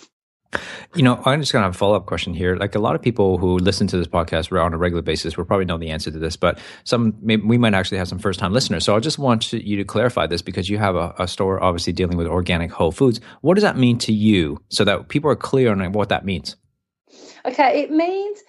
You 0.95 1.03
know, 1.03 1.21
I'm 1.25 1.41
just 1.41 1.51
going 1.51 1.61
to 1.61 1.65
have 1.65 1.75
a 1.75 1.77
follow 1.77 1.95
up 1.95 2.05
question 2.05 2.33
here. 2.33 2.55
Like 2.55 2.75
a 2.75 2.79
lot 2.79 2.95
of 2.95 3.01
people 3.01 3.37
who 3.37 3.57
listen 3.57 3.87
to 3.87 3.97
this 3.97 4.07
podcast 4.07 4.51
on 4.57 4.73
a 4.73 4.77
regular 4.77 5.01
basis 5.01 5.35
will 5.37 5.45
probably 5.45 5.65
know 5.65 5.77
the 5.77 5.89
answer 5.89 6.11
to 6.11 6.19
this, 6.19 6.35
but 6.35 6.59
some 6.83 7.15
we 7.21 7.57
might 7.57 7.73
actually 7.73 7.97
have 7.97 8.07
some 8.07 8.19
first 8.19 8.39
time 8.39 8.53
listeners. 8.53 8.85
So 8.85 8.95
I 8.95 8.99
just 8.99 9.19
want 9.19 9.51
you 9.51 9.77
to 9.77 9.83
clarify 9.83 10.27
this 10.27 10.41
because 10.41 10.69
you 10.69 10.77
have 10.77 10.95
a, 10.95 11.13
a 11.19 11.27
store 11.27 11.61
obviously 11.61 11.93
dealing 11.93 12.17
with 12.17 12.27
organic 12.27 12.71
whole 12.71 12.91
foods. 12.91 13.19
What 13.41 13.55
does 13.55 13.63
that 13.63 13.77
mean 13.77 13.97
to 13.99 14.13
you 14.13 14.61
so 14.69 14.83
that 14.85 15.09
people 15.09 15.29
are 15.29 15.35
clear 15.35 15.71
on 15.71 15.91
what 15.91 16.09
that 16.09 16.25
means? 16.25 16.55
Okay, 17.45 17.81
it 17.81 17.91
means 17.91 18.39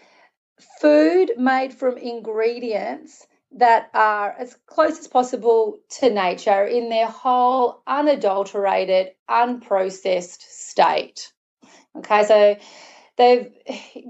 food 0.80 1.32
made 1.36 1.74
from 1.74 1.98
ingredients 1.98 3.26
that 3.52 3.90
are 3.94 4.34
as 4.38 4.56
close 4.66 4.98
as 4.98 5.08
possible 5.08 5.78
to 5.88 6.10
nature 6.10 6.64
in 6.64 6.88
their 6.88 7.06
whole, 7.06 7.82
unadulterated, 7.86 9.12
unprocessed 9.30 10.40
state. 10.40 11.32
Okay, 11.98 12.24
so 12.24 12.56
they've 13.16 13.50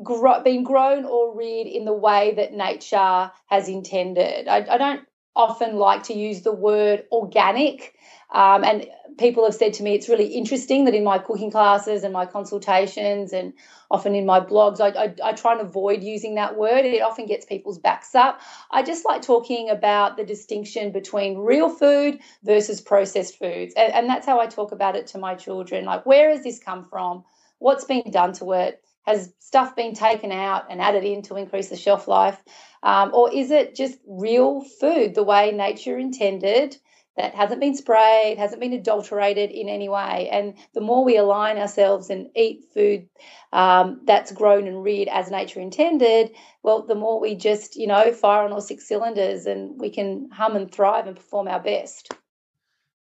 gro- 0.03 0.43
been 0.43 0.65
grown 0.65 1.05
or 1.05 1.37
reared 1.37 1.67
in 1.67 1.85
the 1.85 1.93
way 1.93 2.35
that 2.37 2.53
nature 2.53 3.31
has 3.47 3.69
intended. 3.69 4.49
I, 4.49 4.67
I 4.69 4.79
don't 4.79 5.03
often 5.37 5.77
like 5.77 6.05
to 6.05 6.15
use 6.15 6.43
the 6.43 6.53
word 6.53 7.05
organic. 7.13 7.95
Um, 8.33 8.65
and 8.65 8.87
people 9.19 9.45
have 9.45 9.55
said 9.55 9.75
to 9.75 9.83
me 9.83 9.95
it's 9.95 10.09
really 10.09 10.27
interesting 10.27 10.85
that 10.87 10.95
in 10.95 11.05
my 11.05 11.19
cooking 11.19 11.51
classes 11.51 12.03
and 12.05 12.13
my 12.13 12.27
consultations 12.27 13.33
and 13.33 13.53
often 13.91 14.15
in 14.15 14.27
my 14.27 14.41
blogs, 14.41 14.81
I, 14.81 15.05
I, 15.05 15.15
I 15.31 15.33
try 15.33 15.53
and 15.53 15.61
avoid 15.61 16.03
using 16.03 16.35
that 16.35 16.57
word. 16.57 16.85
It 16.85 17.03
often 17.03 17.27
gets 17.27 17.45
people's 17.47 17.79
backs 17.79 18.15
up. 18.15 18.41
I 18.71 18.83
just 18.83 19.05
like 19.05 19.23
talking 19.23 19.71
about 19.71 20.17
the 20.17 20.25
distinction 20.25 20.91
between 20.91 21.39
real 21.39 21.69
food 21.69 22.19
versus 22.43 22.81
processed 22.81 23.39
foods. 23.39 23.75
And, 23.77 23.93
and 23.93 24.09
that's 24.09 24.27
how 24.27 24.41
I 24.41 24.47
talk 24.47 24.73
about 24.73 24.97
it 24.97 25.07
to 25.09 25.19
my 25.19 25.35
children. 25.35 25.85
Like, 25.85 26.05
where 26.07 26.31
has 26.31 26.43
this 26.43 26.59
come 26.59 26.85
from? 26.85 27.25
What's 27.59 27.85
been 27.85 28.11
done 28.11 28.33
to 28.35 28.53
it? 28.53 28.83
Has 29.03 29.33
stuff 29.39 29.77
been 29.77 29.95
taken 29.95 30.33
out 30.33 30.67
and 30.69 30.81
added 30.81 31.05
in 31.05 31.23
to 31.23 31.37
increase 31.37 31.69
the 31.69 31.77
shelf 31.77 32.09
life? 32.09 32.43
Um, 32.83 33.13
or 33.15 33.33
is 33.33 33.51
it 33.51 33.77
just 33.77 33.99
real 34.07 34.63
food 34.63 35.15
the 35.15 35.23
way 35.23 35.53
nature 35.53 35.97
intended? 35.97 36.77
that 37.17 37.35
hasn't 37.35 37.61
been 37.61 37.75
sprayed, 37.75 38.39
hasn't 38.39 38.61
been 38.61 38.75
adulterated 38.75 39.51
in 39.51 39.69
any 39.69 39.89
way. 39.89 40.29
And 40.31 40.55
the 40.75 40.81
more 40.81 41.05
we 41.05 41.17
align 41.17 41.57
ourselves 41.57 42.11
and 42.11 42.29
eat 42.37 42.67
food 42.75 43.09
um, 43.53 44.03
that's 44.05 44.33
grown 44.33 44.67
and 44.67 44.85
reared 44.85 45.09
as 45.09 45.31
nature 45.31 45.61
intended, 45.61 46.33
well, 46.63 46.83
the 46.83 46.95
more 46.95 47.19
we 47.19 47.35
just, 47.35 47.77
you 47.77 47.87
know, 47.87 48.13
fire 48.13 48.45
on 48.45 48.53
all 48.53 48.61
six 48.61 48.87
cylinders 48.87 49.47
and 49.47 49.81
we 49.81 49.91
can 49.91 50.29
hum 50.31 50.57
and 50.57 50.71
thrive 50.71 51.07
and 51.07 51.17
perform 51.17 51.49
our 51.49 51.61
best. 51.61 52.13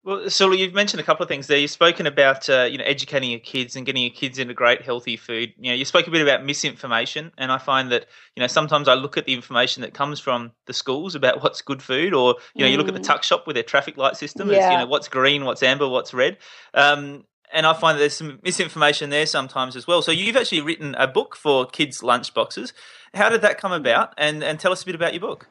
Well, 0.04 0.28
so 0.30 0.50
you've 0.50 0.74
mentioned 0.74 1.00
a 1.00 1.04
couple 1.04 1.22
of 1.22 1.28
things 1.28 1.46
there. 1.46 1.58
You've 1.58 1.70
spoken 1.70 2.08
about 2.08 2.48
uh, 2.50 2.64
you 2.64 2.76
know 2.76 2.84
educating 2.84 3.30
your 3.30 3.38
kids 3.38 3.76
and 3.76 3.86
getting 3.86 4.02
your 4.02 4.10
kids 4.10 4.38
into 4.38 4.52
great 4.52 4.82
healthy 4.82 5.16
food. 5.16 5.52
You 5.56 5.70
know, 5.70 5.76
you 5.76 5.84
spoke 5.84 6.08
a 6.08 6.10
bit 6.10 6.20
about 6.20 6.44
misinformation, 6.44 7.30
and 7.38 7.52
I 7.52 7.58
find 7.58 7.92
that 7.92 8.06
you 8.34 8.40
know 8.40 8.48
sometimes 8.48 8.88
I 8.88 8.94
look 8.94 9.16
at 9.16 9.26
the 9.26 9.34
information 9.34 9.80
that 9.82 9.94
comes 9.94 10.18
from 10.18 10.50
the 10.66 10.72
schools 10.72 11.14
about 11.14 11.42
what's 11.42 11.62
good 11.62 11.80
food, 11.80 12.14
or 12.14 12.34
you 12.54 12.64
know, 12.64 12.68
mm. 12.68 12.72
you 12.72 12.78
look 12.78 12.88
at 12.88 12.94
the 12.94 13.00
mm. 13.00 13.04
tuck 13.04 13.22
shop 13.22 13.46
with 13.46 13.54
their 13.54 13.62
traffic 13.62 13.96
light 13.96 14.16
system. 14.16 14.50
Yeah. 14.50 14.56
As, 14.56 14.72
you 14.72 14.78
know, 14.78 14.86
what's 14.86 15.06
green, 15.06 15.44
what's 15.44 15.62
amber, 15.62 15.88
what's 15.88 16.12
red. 16.12 16.38
Um, 16.74 17.24
and 17.52 17.66
I 17.66 17.74
find 17.74 17.96
that 17.96 18.00
there's 18.00 18.16
some 18.16 18.38
misinformation 18.42 19.10
there 19.10 19.26
sometimes 19.26 19.76
as 19.76 19.86
well. 19.86 20.02
So 20.02 20.12
you've 20.12 20.36
actually 20.36 20.60
written 20.60 20.94
a 20.96 21.06
book 21.06 21.36
for 21.36 21.66
kids' 21.66 22.02
lunch 22.02 22.34
boxes. 22.34 22.72
How 23.14 23.28
did 23.28 23.42
that 23.42 23.58
come 23.58 23.72
about? 23.72 24.14
And 24.16 24.42
and 24.42 24.58
tell 24.58 24.72
us 24.72 24.82
a 24.82 24.86
bit 24.86 24.94
about 24.94 25.12
your 25.12 25.20
book. 25.20 25.46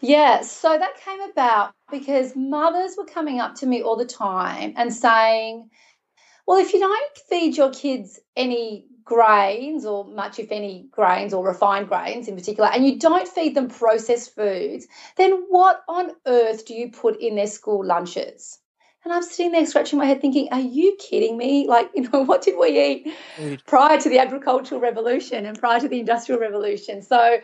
Yeah, 0.00 0.42
so 0.42 0.78
that 0.78 0.96
came 1.04 1.20
about 1.20 1.72
because 1.90 2.34
mothers 2.36 2.94
were 2.96 3.06
coming 3.06 3.40
up 3.40 3.54
to 3.56 3.66
me 3.66 3.82
all 3.82 3.96
the 3.96 4.06
time 4.06 4.74
and 4.76 4.92
saying, 4.94 5.70
"Well, 6.46 6.58
if 6.58 6.72
you 6.72 6.80
don't 6.80 7.18
feed 7.28 7.56
your 7.56 7.70
kids 7.70 8.20
any 8.36 8.86
grains 9.10 9.84
or 9.84 10.04
much 10.04 10.38
if 10.38 10.52
any 10.52 10.86
grains 10.92 11.34
or 11.34 11.44
refined 11.44 11.88
grains 11.88 12.28
in 12.28 12.36
particular 12.36 12.70
and 12.72 12.86
you 12.86 12.96
don't 12.96 13.26
feed 13.26 13.56
them 13.56 13.68
processed 13.68 14.32
foods 14.36 14.86
then 15.16 15.32
what 15.48 15.82
on 15.88 16.12
earth 16.26 16.64
do 16.64 16.74
you 16.74 16.92
put 16.92 17.20
in 17.20 17.34
their 17.34 17.48
school 17.48 17.84
lunches 17.84 18.60
and 19.04 19.12
I'm 19.12 19.22
sitting 19.22 19.52
there 19.52 19.64
scratching 19.66 19.98
my 19.98 20.04
head 20.04 20.20
thinking, 20.20 20.48
are 20.52 20.60
you 20.60 20.96
kidding 20.98 21.36
me? 21.36 21.66
Like, 21.66 21.90
you 21.94 22.08
know, 22.10 22.22
what 22.22 22.42
did 22.42 22.58
we 22.58 22.80
eat 23.38 23.64
prior 23.66 24.00
to 24.00 24.08
the 24.08 24.18
agricultural 24.18 24.80
revolution 24.80 25.46
and 25.46 25.58
prior 25.58 25.80
to 25.80 25.88
the 25.88 26.00
industrial 26.00 26.40
revolution? 26.40 27.02
So 27.02 27.38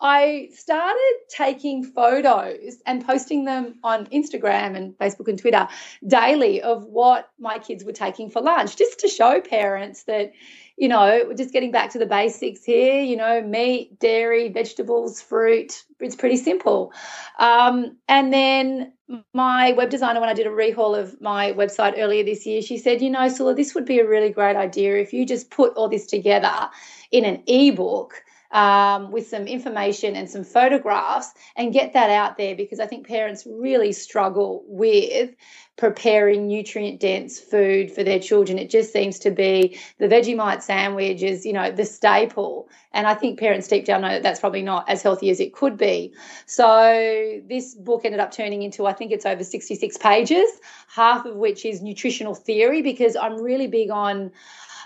I 0.00 0.50
started 0.52 1.14
taking 1.28 1.82
photos 1.82 2.76
and 2.86 3.04
posting 3.04 3.44
them 3.44 3.80
on 3.82 4.06
Instagram 4.06 4.76
and 4.76 4.96
Facebook 4.98 5.26
and 5.28 5.38
Twitter 5.38 5.66
daily 6.06 6.62
of 6.62 6.84
what 6.84 7.30
my 7.38 7.58
kids 7.58 7.84
were 7.84 7.92
taking 7.92 8.30
for 8.30 8.40
lunch, 8.40 8.76
just 8.76 9.00
to 9.00 9.08
show 9.08 9.40
parents 9.40 10.04
that, 10.04 10.32
you 10.78 10.86
know, 10.86 11.24
we're 11.26 11.34
just 11.34 11.52
getting 11.52 11.72
back 11.72 11.90
to 11.90 11.98
the 11.98 12.06
basics 12.06 12.64
here, 12.64 13.02
you 13.02 13.16
know, 13.16 13.42
meat, 13.42 13.98
dairy, 13.98 14.48
vegetables, 14.48 15.20
fruit. 15.20 15.82
It's 15.98 16.14
pretty 16.14 16.36
simple. 16.36 16.92
Um, 17.40 17.96
and 18.08 18.32
then 18.32 18.92
my 19.34 19.72
web 19.72 19.90
designer, 19.90 20.20
when 20.20 20.28
I 20.28 20.34
did 20.34 20.46
a 20.46 20.50
rehaul 20.50 20.96
of 20.96 21.20
my 21.20 21.52
website 21.52 21.94
earlier 21.98 22.22
this 22.22 22.46
year, 22.46 22.62
she 22.62 22.78
said, 22.78 23.02
you 23.02 23.10
know, 23.10 23.28
Sula, 23.28 23.56
this 23.56 23.74
would 23.74 23.86
be 23.86 23.98
a 23.98 24.08
really 24.08 24.30
great 24.30 24.54
idea 24.54 24.96
if 24.96 25.12
you 25.12 25.26
just 25.26 25.50
put 25.50 25.74
all 25.74 25.88
this 25.88 26.06
together 26.06 26.70
in 27.10 27.24
an 27.24 27.42
ebook 27.48 28.22
um, 28.50 29.10
with 29.10 29.28
some 29.28 29.46
information 29.46 30.16
and 30.16 30.28
some 30.28 30.44
photographs 30.44 31.32
and 31.56 31.72
get 31.72 31.92
that 31.92 32.10
out 32.10 32.38
there 32.38 32.56
because 32.56 32.80
I 32.80 32.86
think 32.86 33.06
parents 33.06 33.46
really 33.46 33.92
struggle 33.92 34.64
with 34.66 35.34
preparing 35.78 36.48
nutrient 36.48 36.98
dense 36.98 37.38
food 37.38 37.92
for 37.92 38.02
their 38.02 38.18
children. 38.18 38.58
It 38.58 38.68
just 38.68 38.92
seems 38.92 39.20
to 39.20 39.30
be 39.30 39.78
the 39.98 40.08
Vegemite 40.08 40.62
sandwich 40.62 41.22
is, 41.22 41.46
you 41.46 41.52
know, 41.52 41.70
the 41.70 41.84
staple. 41.84 42.68
And 42.92 43.06
I 43.06 43.14
think 43.14 43.38
parents 43.38 43.68
deep 43.68 43.84
down 43.84 44.00
know 44.00 44.08
that 44.08 44.24
that's 44.24 44.40
probably 44.40 44.62
not 44.62 44.88
as 44.88 45.02
healthy 45.02 45.30
as 45.30 45.38
it 45.38 45.54
could 45.54 45.76
be. 45.76 46.12
So 46.46 47.40
this 47.48 47.76
book 47.76 48.04
ended 48.04 48.18
up 48.18 48.32
turning 48.32 48.62
into, 48.62 48.86
I 48.86 48.92
think 48.92 49.12
it's 49.12 49.24
over 49.24 49.44
66 49.44 49.96
pages, 49.98 50.50
half 50.88 51.24
of 51.26 51.36
which 51.36 51.64
is 51.64 51.80
nutritional 51.80 52.34
theory 52.34 52.82
because 52.82 53.14
I'm 53.14 53.40
really 53.40 53.68
big 53.68 53.90
on 53.90 54.32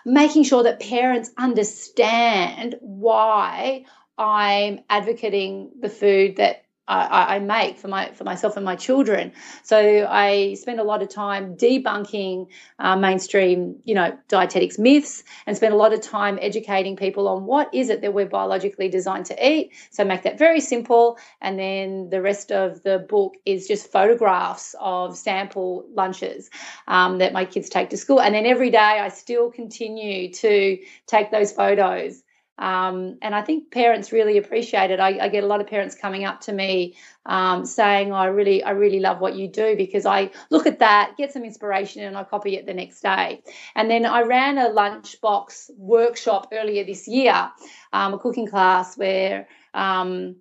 making 0.04 0.44
sure 0.44 0.62
that 0.64 0.80
parents 0.80 1.30
understand 1.38 2.76
why 2.80 3.84
I'm 4.18 4.80
advocating 4.90 5.70
the 5.80 5.88
food 5.88 6.36
that 6.36 6.61
I, 6.88 7.36
I, 7.36 7.38
make 7.38 7.78
for 7.78 7.86
my 7.86 8.10
for 8.12 8.24
myself 8.24 8.56
and 8.56 8.64
my 8.64 8.74
children. 8.74 9.32
So 9.62 10.06
I 10.10 10.54
spend 10.54 10.80
a 10.80 10.82
lot 10.82 11.00
of 11.00 11.08
time 11.08 11.56
debunking 11.56 12.48
uh, 12.80 12.96
mainstream, 12.96 13.76
you 13.84 13.94
know, 13.94 14.18
dietetics 14.26 14.78
myths, 14.80 15.22
and 15.46 15.56
spend 15.56 15.72
a 15.72 15.76
lot 15.76 15.92
of 15.92 16.00
time 16.00 16.40
educating 16.42 16.96
people 16.96 17.28
on 17.28 17.46
what 17.46 17.72
is 17.72 17.88
it 17.88 18.00
that 18.00 18.12
we're 18.12 18.26
biologically 18.26 18.88
designed 18.88 19.26
to 19.26 19.48
eat. 19.48 19.72
So 19.90 20.04
make 20.04 20.22
that 20.22 20.38
very 20.38 20.60
simple, 20.60 21.18
and 21.40 21.56
then 21.56 22.10
the 22.10 22.20
rest 22.20 22.50
of 22.50 22.82
the 22.82 22.98
book 22.98 23.34
is 23.46 23.68
just 23.68 23.92
photographs 23.92 24.74
of 24.80 25.16
sample 25.16 25.86
lunches 25.94 26.50
um, 26.88 27.18
that 27.18 27.32
my 27.32 27.44
kids 27.44 27.68
take 27.68 27.90
to 27.90 27.96
school, 27.96 28.20
and 28.20 28.34
then 28.34 28.44
every 28.44 28.70
day 28.70 28.78
I 28.78 29.08
still 29.08 29.52
continue 29.52 30.32
to 30.32 30.78
take 31.06 31.30
those 31.30 31.52
photos 31.52 32.22
um, 32.58 33.18
and 33.22 33.34
I 33.34 33.42
think 33.42 33.70
parents 33.70 34.12
really 34.12 34.36
appreciate 34.36 34.90
it. 34.90 35.00
I, 35.00 35.18
I, 35.18 35.28
get 35.28 35.42
a 35.42 35.46
lot 35.46 35.60
of 35.60 35.66
parents 35.66 35.94
coming 35.94 36.24
up 36.24 36.42
to 36.42 36.52
me 36.52 36.94
um, 37.24 37.64
saying, 37.64 38.12
"I 38.12 38.26
really, 38.26 38.62
I 38.62 38.70
really 38.70 39.00
love 39.00 39.20
what 39.20 39.34
you 39.36 39.48
do 39.48 39.74
because 39.74 40.04
I 40.04 40.30
look 40.50 40.66
at 40.66 40.78
that, 40.80 41.14
get 41.16 41.32
some 41.32 41.44
inspiration, 41.44 42.02
and 42.02 42.16
I 42.16 42.24
copy 42.24 42.56
it 42.56 42.66
the 42.66 42.74
next 42.74 43.00
day." 43.00 43.42
And 43.74 43.90
then 43.90 44.04
I 44.04 44.22
ran 44.22 44.58
a 44.58 44.68
lunchbox 44.68 45.70
workshop 45.78 46.48
earlier 46.52 46.84
this 46.84 47.08
year, 47.08 47.50
um, 47.92 48.14
a 48.14 48.18
cooking 48.18 48.46
class 48.46 48.96
where. 48.96 49.48
Um, 49.74 50.36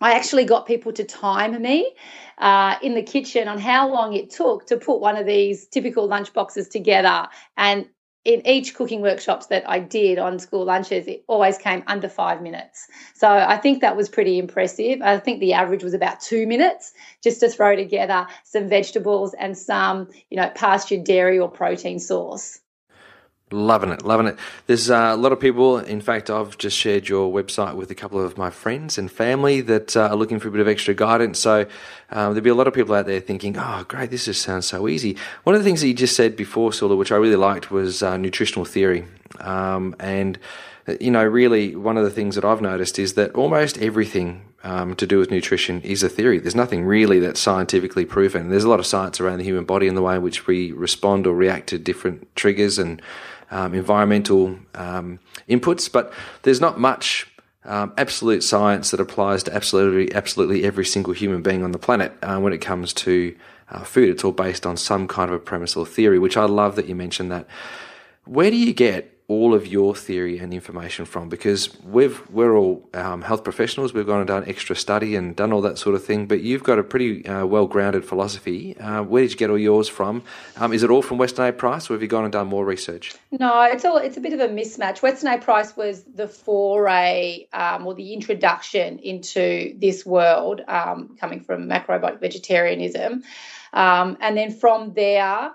I 0.00 0.14
actually 0.14 0.46
got 0.46 0.66
people 0.66 0.92
to 0.94 1.04
time 1.04 1.62
me 1.62 1.94
uh, 2.38 2.74
in 2.82 2.94
the 2.94 3.04
kitchen 3.04 3.46
on 3.46 3.58
how 3.58 3.88
long 3.88 4.14
it 4.14 4.30
took 4.30 4.66
to 4.66 4.76
put 4.76 5.00
one 5.00 5.16
of 5.16 5.26
these 5.26 5.68
typical 5.68 6.08
lunch 6.08 6.32
boxes 6.32 6.68
together. 6.68 7.28
And 7.56 7.86
in 8.24 8.46
each 8.46 8.74
cooking 8.74 9.00
workshops 9.00 9.46
that 9.46 9.68
I 9.68 9.80
did 9.80 10.18
on 10.18 10.38
school 10.38 10.64
lunches, 10.64 11.08
it 11.08 11.24
always 11.26 11.58
came 11.58 11.82
under 11.86 12.08
five 12.08 12.40
minutes. 12.40 12.86
So 13.14 13.28
I 13.28 13.56
think 13.56 13.80
that 13.80 13.96
was 13.96 14.08
pretty 14.08 14.38
impressive. 14.38 15.02
I 15.02 15.18
think 15.18 15.40
the 15.40 15.54
average 15.54 15.82
was 15.82 15.94
about 15.94 16.20
two 16.20 16.46
minutes 16.46 16.92
just 17.22 17.40
to 17.40 17.48
throw 17.48 17.74
together 17.74 18.28
some 18.44 18.68
vegetables 18.68 19.34
and 19.34 19.58
some, 19.58 20.08
you 20.30 20.36
know, 20.36 20.50
pastured 20.54 21.04
dairy 21.04 21.38
or 21.38 21.50
protein 21.50 21.98
source. 21.98 22.60
Loving 23.52 23.90
it, 23.90 24.04
loving 24.04 24.26
it. 24.26 24.38
There's 24.66 24.90
uh, 24.90 25.10
a 25.12 25.16
lot 25.16 25.32
of 25.32 25.38
people. 25.38 25.78
In 25.78 26.00
fact, 26.00 26.30
I've 26.30 26.56
just 26.56 26.76
shared 26.76 27.08
your 27.08 27.30
website 27.32 27.76
with 27.76 27.90
a 27.90 27.94
couple 27.94 28.20
of 28.20 28.38
my 28.38 28.48
friends 28.48 28.96
and 28.96 29.10
family 29.10 29.60
that 29.60 29.96
uh, 29.96 30.08
are 30.08 30.16
looking 30.16 30.40
for 30.40 30.48
a 30.48 30.50
bit 30.50 30.60
of 30.60 30.68
extra 30.68 30.94
guidance. 30.94 31.38
So 31.38 31.66
um, 32.10 32.34
there'll 32.34 32.40
be 32.40 32.50
a 32.50 32.54
lot 32.54 32.66
of 32.66 32.72
people 32.72 32.94
out 32.94 33.06
there 33.06 33.20
thinking, 33.20 33.58
"Oh, 33.58 33.84
great! 33.86 34.10
This 34.10 34.24
just 34.24 34.42
sounds 34.42 34.66
so 34.66 34.88
easy." 34.88 35.16
One 35.44 35.54
of 35.54 35.60
the 35.60 35.64
things 35.64 35.82
that 35.82 35.88
you 35.88 35.94
just 35.94 36.16
said 36.16 36.34
before, 36.34 36.72
Sula, 36.72 36.96
which 36.96 37.12
I 37.12 37.16
really 37.16 37.36
liked, 37.36 37.70
was 37.70 38.02
uh, 38.02 38.16
nutritional 38.16 38.64
theory. 38.64 39.04
Um, 39.40 39.94
and 40.00 40.38
you 41.00 41.10
know, 41.10 41.24
really, 41.24 41.76
one 41.76 41.96
of 41.96 42.04
the 42.04 42.10
things 42.10 42.34
that 42.34 42.44
I've 42.44 42.60
noticed 42.60 42.98
is 42.98 43.14
that 43.14 43.34
almost 43.34 43.78
everything 43.78 44.42
um, 44.64 44.94
to 44.96 45.06
do 45.06 45.18
with 45.18 45.30
nutrition 45.30 45.80
is 45.82 46.02
a 46.02 46.08
theory. 46.08 46.38
There's 46.38 46.54
nothing 46.54 46.84
really 46.84 47.18
that's 47.20 47.40
scientifically 47.40 48.04
proven. 48.04 48.48
There's 48.48 48.64
a 48.64 48.68
lot 48.68 48.80
of 48.80 48.86
science 48.86 49.20
around 49.20 49.38
the 49.38 49.44
human 49.44 49.64
body 49.64 49.88
and 49.88 49.96
the 49.96 50.02
way 50.02 50.16
in 50.16 50.22
which 50.22 50.46
we 50.46 50.72
respond 50.72 51.26
or 51.26 51.34
react 51.34 51.68
to 51.68 51.78
different 51.78 52.34
triggers 52.36 52.78
and 52.78 53.00
um, 53.52 53.74
environmental 53.74 54.58
um, 54.74 55.20
inputs, 55.48 55.92
but 55.92 56.12
there's 56.42 56.60
not 56.60 56.80
much 56.80 57.28
um, 57.64 57.92
absolute 57.96 58.42
science 58.42 58.90
that 58.90 58.98
applies 58.98 59.44
to 59.44 59.54
absolutely 59.54 60.12
absolutely 60.14 60.64
every 60.64 60.84
single 60.84 61.12
human 61.12 61.42
being 61.42 61.62
on 61.62 61.70
the 61.70 61.78
planet 61.78 62.12
uh, 62.22 62.40
when 62.40 62.52
it 62.52 62.58
comes 62.58 62.92
to 62.92 63.36
uh, 63.70 63.84
food. 63.84 64.08
It's 64.08 64.24
all 64.24 64.32
based 64.32 64.66
on 64.66 64.76
some 64.76 65.06
kind 65.06 65.30
of 65.30 65.36
a 65.36 65.38
premise 65.38 65.76
or 65.76 65.86
theory, 65.86 66.18
which 66.18 66.36
I 66.36 66.46
love 66.46 66.74
that 66.76 66.86
you 66.86 66.96
mentioned 66.96 67.30
that. 67.30 67.46
Where 68.24 68.50
do 68.50 68.56
you 68.56 68.72
get 68.72 69.11
all 69.28 69.54
of 69.54 69.66
your 69.66 69.94
theory 69.94 70.38
and 70.38 70.52
information 70.52 71.04
from 71.04 71.28
because 71.28 71.80
we've 71.82 72.28
we're 72.30 72.56
all 72.56 72.88
um, 72.94 73.22
health 73.22 73.44
professionals. 73.44 73.94
We've 73.94 74.06
gone 74.06 74.18
and 74.18 74.26
done 74.26 74.44
extra 74.46 74.74
study 74.74 75.14
and 75.16 75.34
done 75.36 75.52
all 75.52 75.60
that 75.62 75.78
sort 75.78 75.94
of 75.94 76.04
thing. 76.04 76.26
But 76.26 76.40
you've 76.40 76.62
got 76.64 76.78
a 76.78 76.82
pretty 76.82 77.26
uh, 77.26 77.46
well 77.46 77.66
grounded 77.66 78.04
philosophy. 78.04 78.76
Uh, 78.78 79.02
where 79.02 79.22
did 79.22 79.32
you 79.32 79.36
get 79.36 79.50
all 79.50 79.58
yours 79.58 79.88
from? 79.88 80.22
Um, 80.56 80.72
is 80.72 80.82
it 80.82 80.90
all 80.90 81.02
from 81.02 81.18
Weston 81.18 81.46
A 81.46 81.52
Price, 81.52 81.88
or 81.88 81.94
have 81.94 82.02
you 82.02 82.08
gone 82.08 82.24
and 82.24 82.32
done 82.32 82.48
more 82.48 82.64
research? 82.64 83.14
No, 83.30 83.62
it's 83.62 83.84
all 83.84 83.96
it's 83.96 84.16
a 84.16 84.20
bit 84.20 84.32
of 84.32 84.40
a 84.40 84.48
mismatch. 84.48 85.02
Weston 85.02 85.28
A 85.28 85.38
Price 85.38 85.76
was 85.76 86.02
the 86.04 86.28
foray 86.28 87.46
um, 87.52 87.86
or 87.86 87.94
the 87.94 88.12
introduction 88.12 88.98
into 88.98 89.78
this 89.78 90.04
world, 90.04 90.62
um, 90.66 91.16
coming 91.18 91.40
from 91.40 91.68
macrobiotic 91.68 92.20
vegetarianism, 92.20 93.22
um, 93.72 94.18
and 94.20 94.36
then 94.36 94.50
from 94.50 94.92
there 94.94 95.52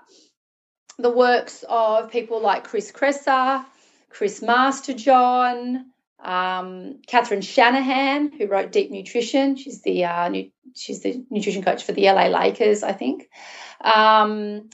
the 0.98 1.10
works 1.10 1.64
of 1.68 2.10
people 2.10 2.40
like 2.40 2.64
Chris 2.64 2.90
Kresser, 2.90 3.64
Chris 4.10 4.40
Masterjohn, 4.40 5.84
um, 6.20 6.98
Catherine 7.06 7.40
Shanahan, 7.40 8.32
who 8.32 8.46
wrote 8.46 8.72
Deep 8.72 8.90
Nutrition. 8.90 9.56
She's 9.56 9.82
the 9.82 10.04
uh, 10.04 10.28
nu- 10.28 10.50
she's 10.74 11.00
the 11.02 11.24
nutrition 11.30 11.62
coach 11.62 11.84
for 11.84 11.92
the 11.92 12.10
LA 12.10 12.26
Lakers, 12.26 12.82
I 12.82 12.92
think. 12.92 13.28
Um, 13.80 14.68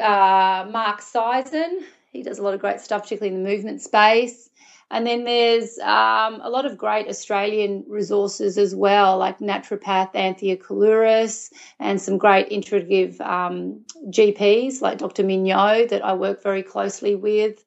uh, 0.00 0.68
Mark 0.70 1.00
Sisson, 1.00 1.84
he 2.10 2.22
does 2.22 2.38
a 2.38 2.42
lot 2.42 2.54
of 2.54 2.60
great 2.60 2.80
stuff, 2.80 3.02
particularly 3.02 3.36
in 3.36 3.42
the 3.42 3.48
movement 3.48 3.82
space. 3.82 4.49
And 4.90 5.06
then 5.06 5.24
there's 5.24 5.78
um, 5.78 6.40
a 6.42 6.50
lot 6.50 6.66
of 6.66 6.76
great 6.76 7.06
Australian 7.08 7.84
resources 7.86 8.58
as 8.58 8.74
well, 8.74 9.18
like 9.18 9.38
naturopath 9.38 10.12
Anthia 10.14 10.60
Koullouros 10.60 11.52
and 11.78 12.00
some 12.00 12.18
great 12.18 12.50
integrative 12.50 13.20
um, 13.20 13.84
GPs 14.08 14.82
like 14.82 14.98
Dr. 14.98 15.22
Mignot 15.22 15.90
that 15.90 16.04
I 16.04 16.14
work 16.14 16.42
very 16.42 16.64
closely 16.64 17.14
with. 17.14 17.64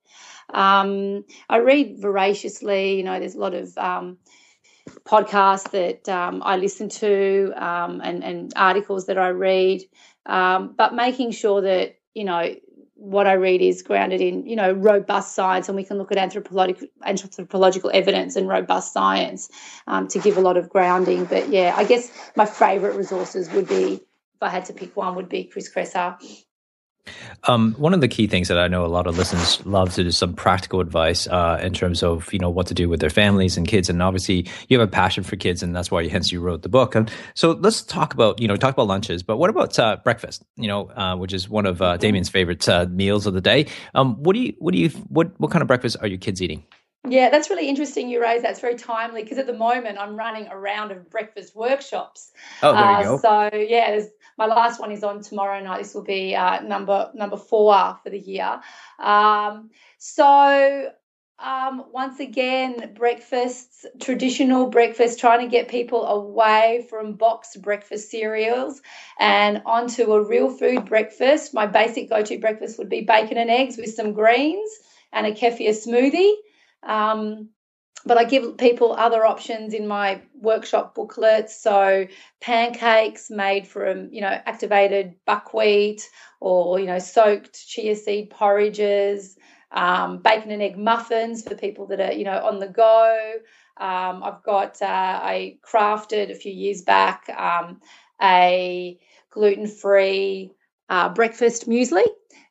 Um, 0.54 1.24
I 1.50 1.58
read 1.58 2.00
voraciously, 2.00 2.98
you 2.98 3.04
know, 3.04 3.18
there's 3.20 3.36
a 3.36 3.40
lot 3.40 3.54
of 3.54 3.78
um, 3.78 4.18
podcasts 5.06 5.72
that 5.72 6.10
um, 6.10 6.44
I 6.44 6.58
listen 6.58 6.90
to 6.90 7.54
um, 7.56 8.02
and, 8.04 8.22
and 8.22 8.54
articles 8.58 9.06
that 9.06 9.18
I 9.18 9.30
read, 9.30 9.82
but 10.26 10.94
making 10.94 11.32
sure 11.32 11.62
that, 11.62 11.98
you 12.14 12.26
know, 12.26 12.54
what 12.96 13.28
I 13.28 13.34
read 13.34 13.62
is 13.62 13.82
grounded 13.82 14.22
in, 14.22 14.46
you 14.46 14.56
know, 14.56 14.72
robust 14.72 15.36
science, 15.36 15.68
and 15.68 15.76
we 15.76 15.84
can 15.84 15.98
look 15.98 16.12
at 16.12 16.18
anthropological 16.18 16.88
anthropological 17.06 17.92
evidence 17.94 18.36
and 18.36 18.48
robust 18.48 18.94
science 18.94 19.50
um, 19.88 20.08
to 20.10 20.20
give 20.20 20.38
a 20.38 20.42
lot 20.42 20.58
of 20.58 20.70
grounding. 20.70 21.26
But 21.26 21.50
yeah, 21.50 21.74
I 21.76 21.84
guess 21.84 22.12
my 22.36 22.46
favourite 22.46 22.96
resources 22.96 23.50
would 23.52 23.68
be, 23.68 23.94
if 23.94 24.42
I 24.42 24.50
had 24.50 24.66
to 24.66 24.74
pick 24.74 24.96
one, 24.96 25.16
would 25.16 25.30
be 25.30 25.46
Chris 25.46 25.74
Kresser 25.74 26.18
um, 27.46 27.74
one 27.78 27.94
of 27.94 28.02
the 28.02 28.08
key 28.08 28.28
things 28.28 28.48
that 28.48 28.58
I 28.58 28.68
know 28.68 28.86
a 28.86 28.88
lot 28.88 29.08
of 29.08 29.18
listeners 29.18 29.66
love 29.66 29.94
to 29.96 30.04
do 30.04 30.12
some 30.12 30.34
practical 30.34 30.80
advice 30.80 31.28
uh, 31.28 31.60
in 31.62 31.74
terms 31.74 32.04
of 32.04 32.32
you 32.32 32.40
know 32.40 32.50
what 32.50 32.68
to 32.68 32.74
do 32.74 32.88
with 32.88 33.00
their 33.00 33.10
families 33.10 33.58
and 33.58 33.68
kids, 33.68 33.90
and 33.90 34.02
obviously 34.02 34.48
you 34.70 34.80
have 34.80 34.88
a 34.88 34.92
passion 34.92 35.24
for 35.24 35.36
kids, 35.36 35.62
and 35.62 35.76
that's 35.76 35.92
why 35.92 36.08
hence 36.08 36.32
you 36.32 36.40
wrote 36.40 36.62
the 36.62 36.70
book. 36.70 36.96
And 36.96 37.12
so 37.34 37.52
let's 37.52 37.82
talk 37.82 38.14
about 38.14 38.40
you 38.40 38.48
know 38.48 38.56
talk 38.56 38.74
about 38.74 38.88
lunches, 38.88 39.24
but 39.24 39.38
what 39.38 39.50
about 39.50 39.78
uh, 39.78 39.98
breakfast? 40.04 40.44
You 40.56 40.68
know, 40.68 40.90
uh, 40.92 41.16
which 41.16 41.34
is 41.34 41.50
one 41.50 41.66
of 41.66 41.82
uh, 41.82 41.98
Damien's 41.98 42.30
favorite 42.30 42.68
uh, 42.70 42.86
meals 42.90 43.28
of 43.28 43.34
the 43.34 43.42
day. 43.42 43.68
Um, 43.94 44.22
what 44.24 44.34
do 44.34 44.40
you 44.40 44.54
what 44.60 44.74
do 44.74 44.80
you 44.80 44.90
what 45.10 45.40
what 45.40 45.52
kind 45.52 45.62
of 45.62 45.68
breakfast 45.68 45.98
are 46.02 46.08
your 46.08 46.20
kids 46.20 46.42
eating? 46.42 46.64
Yeah, 47.06 47.30
that's 47.30 47.50
really 47.50 47.68
interesting 47.68 48.10
you 48.10 48.22
raise. 48.22 48.42
That's 48.42 48.62
very 48.62 48.76
timely 48.76 49.24
because 49.24 49.38
at 49.38 49.46
the 49.46 49.54
moment 49.54 49.98
I'm 49.98 50.16
running 50.16 50.48
a 50.48 50.58
round 50.58 50.92
of 50.92 51.10
breakfast 51.10 51.54
workshops. 51.54 52.32
Oh, 52.62 52.72
there 52.72 52.82
you 52.82 52.98
uh, 52.98 53.04
go. 53.04 53.18
So 53.18 53.58
yeah, 53.58 54.00
my 54.38 54.46
last 54.46 54.80
one 54.80 54.92
is 54.92 55.04
on 55.04 55.22
tomorrow 55.22 55.62
night. 55.64 55.80
This 55.80 55.94
will 55.94 56.04
be 56.04 56.36
uh, 56.36 56.62
number 56.62 57.12
number 57.14 57.38
four 57.38 58.00
for 58.04 58.10
the 58.10 58.20
year. 58.20 58.62
Um, 59.00 59.70
so 59.98 60.92
um, 61.40 61.86
once 61.92 62.20
again, 62.20 62.94
breakfasts, 62.96 63.86
traditional 64.00 64.68
breakfast, 64.68 65.20
trying 65.20 65.42
to 65.42 65.52
get 65.52 65.68
people 65.68 66.06
away 66.06 66.86
from 66.90 67.14
boxed 67.14 67.62
breakfast 67.62 68.10
cereals 68.10 68.82
and 69.20 69.62
onto 69.66 70.14
a 70.14 70.24
real 70.24 70.50
food 70.50 70.86
breakfast. 70.86 71.54
My 71.54 71.66
basic 71.66 72.10
go 72.10 72.24
to 72.24 72.38
breakfast 72.38 72.78
would 72.78 72.90
be 72.90 73.02
bacon 73.02 73.38
and 73.38 73.50
eggs 73.50 73.78
with 73.78 73.94
some 73.94 74.14
greens 74.14 74.72
and 75.12 75.26
a 75.26 75.32
kefir 75.32 75.70
smoothie. 75.70 76.34
Um, 76.84 77.50
but 78.06 78.18
I 78.18 78.24
give 78.26 78.58
people 78.58 78.94
other 78.94 79.26
options 79.26 79.74
in 79.74 79.88
my 79.88 80.22
workshop 80.40 80.96
booklets. 80.96 81.62
So 81.62 82.08
pancakes 82.42 83.30
made 83.30 83.68
from, 83.68 84.10
you 84.12 84.22
know, 84.22 84.28
activated 84.46 85.16
buckwheat 85.26 86.10
or, 86.40 86.80
you 86.80 86.86
know, 86.86 87.00
soaked 87.00 87.66
chia 87.68 87.96
seed 87.96 88.30
porridges, 88.30 89.38
um, 89.72 90.20
bacon 90.20 90.52
and 90.52 90.62
egg 90.62 90.78
muffins 90.78 91.44
for 91.44 91.56
people 91.56 91.88
that 91.88 92.00
are, 92.00 92.14
you 92.14 92.26
know, 92.26 92.40
on 92.46 92.60
the 92.60 92.68
go. 92.68 93.34
Um, 93.78 94.24
I've 94.24 94.44
got, 94.44 94.82
uh, 94.82 94.86
I 94.86 95.58
crafted 95.66 96.30
a 96.30 96.36
few 96.36 96.52
years 96.52 96.82
back 96.82 97.30
um, 97.30 97.82
a 98.22 99.00
gluten 99.32 99.68
free 99.68 100.52
uh, 100.94 101.10
breakfast 101.10 101.68
muesli 101.68 102.06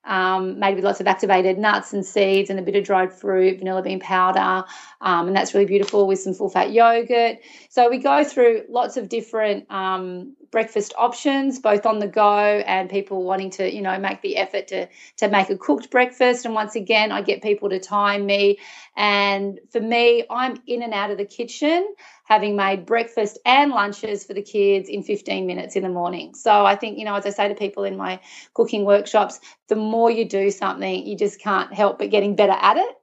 um, 0.04 0.58
made 0.58 0.74
with 0.74 0.84
lots 0.84 1.00
of 1.00 1.06
activated 1.06 1.58
nuts 1.58 1.92
and 1.92 2.04
seeds 2.04 2.50
and 2.50 2.58
a 2.58 2.62
bit 2.62 2.74
of 2.74 2.84
dried 2.84 3.12
fruit, 3.12 3.58
vanilla 3.58 3.82
bean 3.82 4.00
powder, 4.00 4.66
um, 5.00 5.28
and 5.28 5.36
that's 5.36 5.54
really 5.54 5.66
beautiful 5.66 6.08
with 6.08 6.18
some 6.18 6.34
full 6.34 6.50
fat 6.50 6.72
yogurt. 6.72 7.38
So 7.70 7.88
we 7.88 7.98
go 7.98 8.24
through 8.24 8.64
lots 8.68 8.96
of 8.96 9.08
different 9.08 9.70
um, 9.70 10.34
breakfast 10.50 10.92
options, 10.98 11.60
both 11.60 11.86
on 11.86 12.00
the 12.00 12.08
go 12.08 12.38
and 12.38 12.90
people 12.90 13.22
wanting 13.22 13.50
to, 13.50 13.72
you 13.72 13.80
know, 13.80 13.96
make 13.98 14.22
the 14.22 14.36
effort 14.38 14.68
to 14.68 14.88
to 15.18 15.28
make 15.28 15.50
a 15.50 15.56
cooked 15.56 15.90
breakfast. 15.90 16.44
And 16.44 16.54
once 16.54 16.74
again, 16.74 17.12
I 17.12 17.22
get 17.22 17.40
people 17.40 17.70
to 17.70 17.78
time 17.78 18.26
me, 18.26 18.58
and 18.96 19.60
for 19.70 19.80
me, 19.80 20.24
I'm 20.28 20.60
in 20.66 20.82
and 20.82 20.92
out 20.92 21.12
of 21.12 21.18
the 21.18 21.26
kitchen 21.26 21.94
having 22.32 22.56
made 22.56 22.86
breakfast 22.86 23.38
and 23.44 23.72
lunches 23.72 24.24
for 24.24 24.32
the 24.32 24.40
kids 24.40 24.88
in 24.88 25.02
15 25.02 25.46
minutes 25.46 25.76
in 25.76 25.82
the 25.82 25.88
morning. 25.90 26.34
So 26.34 26.64
I 26.64 26.76
think, 26.76 26.98
you 26.98 27.04
know, 27.04 27.14
as 27.14 27.26
I 27.26 27.30
say 27.30 27.48
to 27.48 27.54
people 27.54 27.84
in 27.84 27.94
my 27.98 28.20
cooking 28.54 28.86
workshops, 28.86 29.38
the 29.68 29.76
more 29.76 30.10
you 30.10 30.24
do 30.26 30.50
something, 30.50 31.06
you 31.06 31.14
just 31.14 31.38
can't 31.38 31.74
help 31.74 31.98
but 31.98 32.08
getting 32.08 32.34
better 32.34 32.56
at 32.58 32.78
it. 32.78 32.94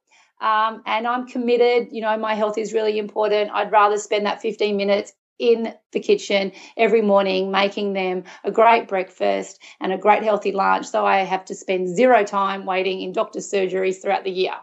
Um, 0.42 0.82
and 0.88 1.06
I'm 1.06 1.28
committed, 1.28 1.90
you 1.92 2.02
know, 2.02 2.18
my 2.18 2.34
health 2.34 2.58
is 2.58 2.74
really 2.74 2.98
important. 2.98 3.52
I'd 3.52 3.72
rather 3.72 4.00
spend 4.00 4.26
that 4.26 4.42
15 4.42 4.76
minutes 4.76 5.14
in 5.38 5.76
the 5.92 6.00
kitchen 6.00 6.52
every 6.76 7.04
morning 7.04 7.52
making 7.52 7.94
them 7.94 8.24
a 8.44 8.50
great 8.50 8.88
breakfast 8.88 9.62
and 9.80 9.94
a 9.94 9.98
great 9.98 10.24
healthy 10.24 10.52
lunch 10.52 10.88
so 10.88 11.06
I 11.06 11.20
have 11.20 11.46
to 11.46 11.56
spend 11.56 11.96
zero 11.96 12.26
time 12.26 12.66
waiting 12.66 13.00
in 13.02 13.14
doctor's 13.14 13.50
surgeries 13.50 14.02
throughout 14.02 14.24
the 14.24 14.32
year. 14.32 14.56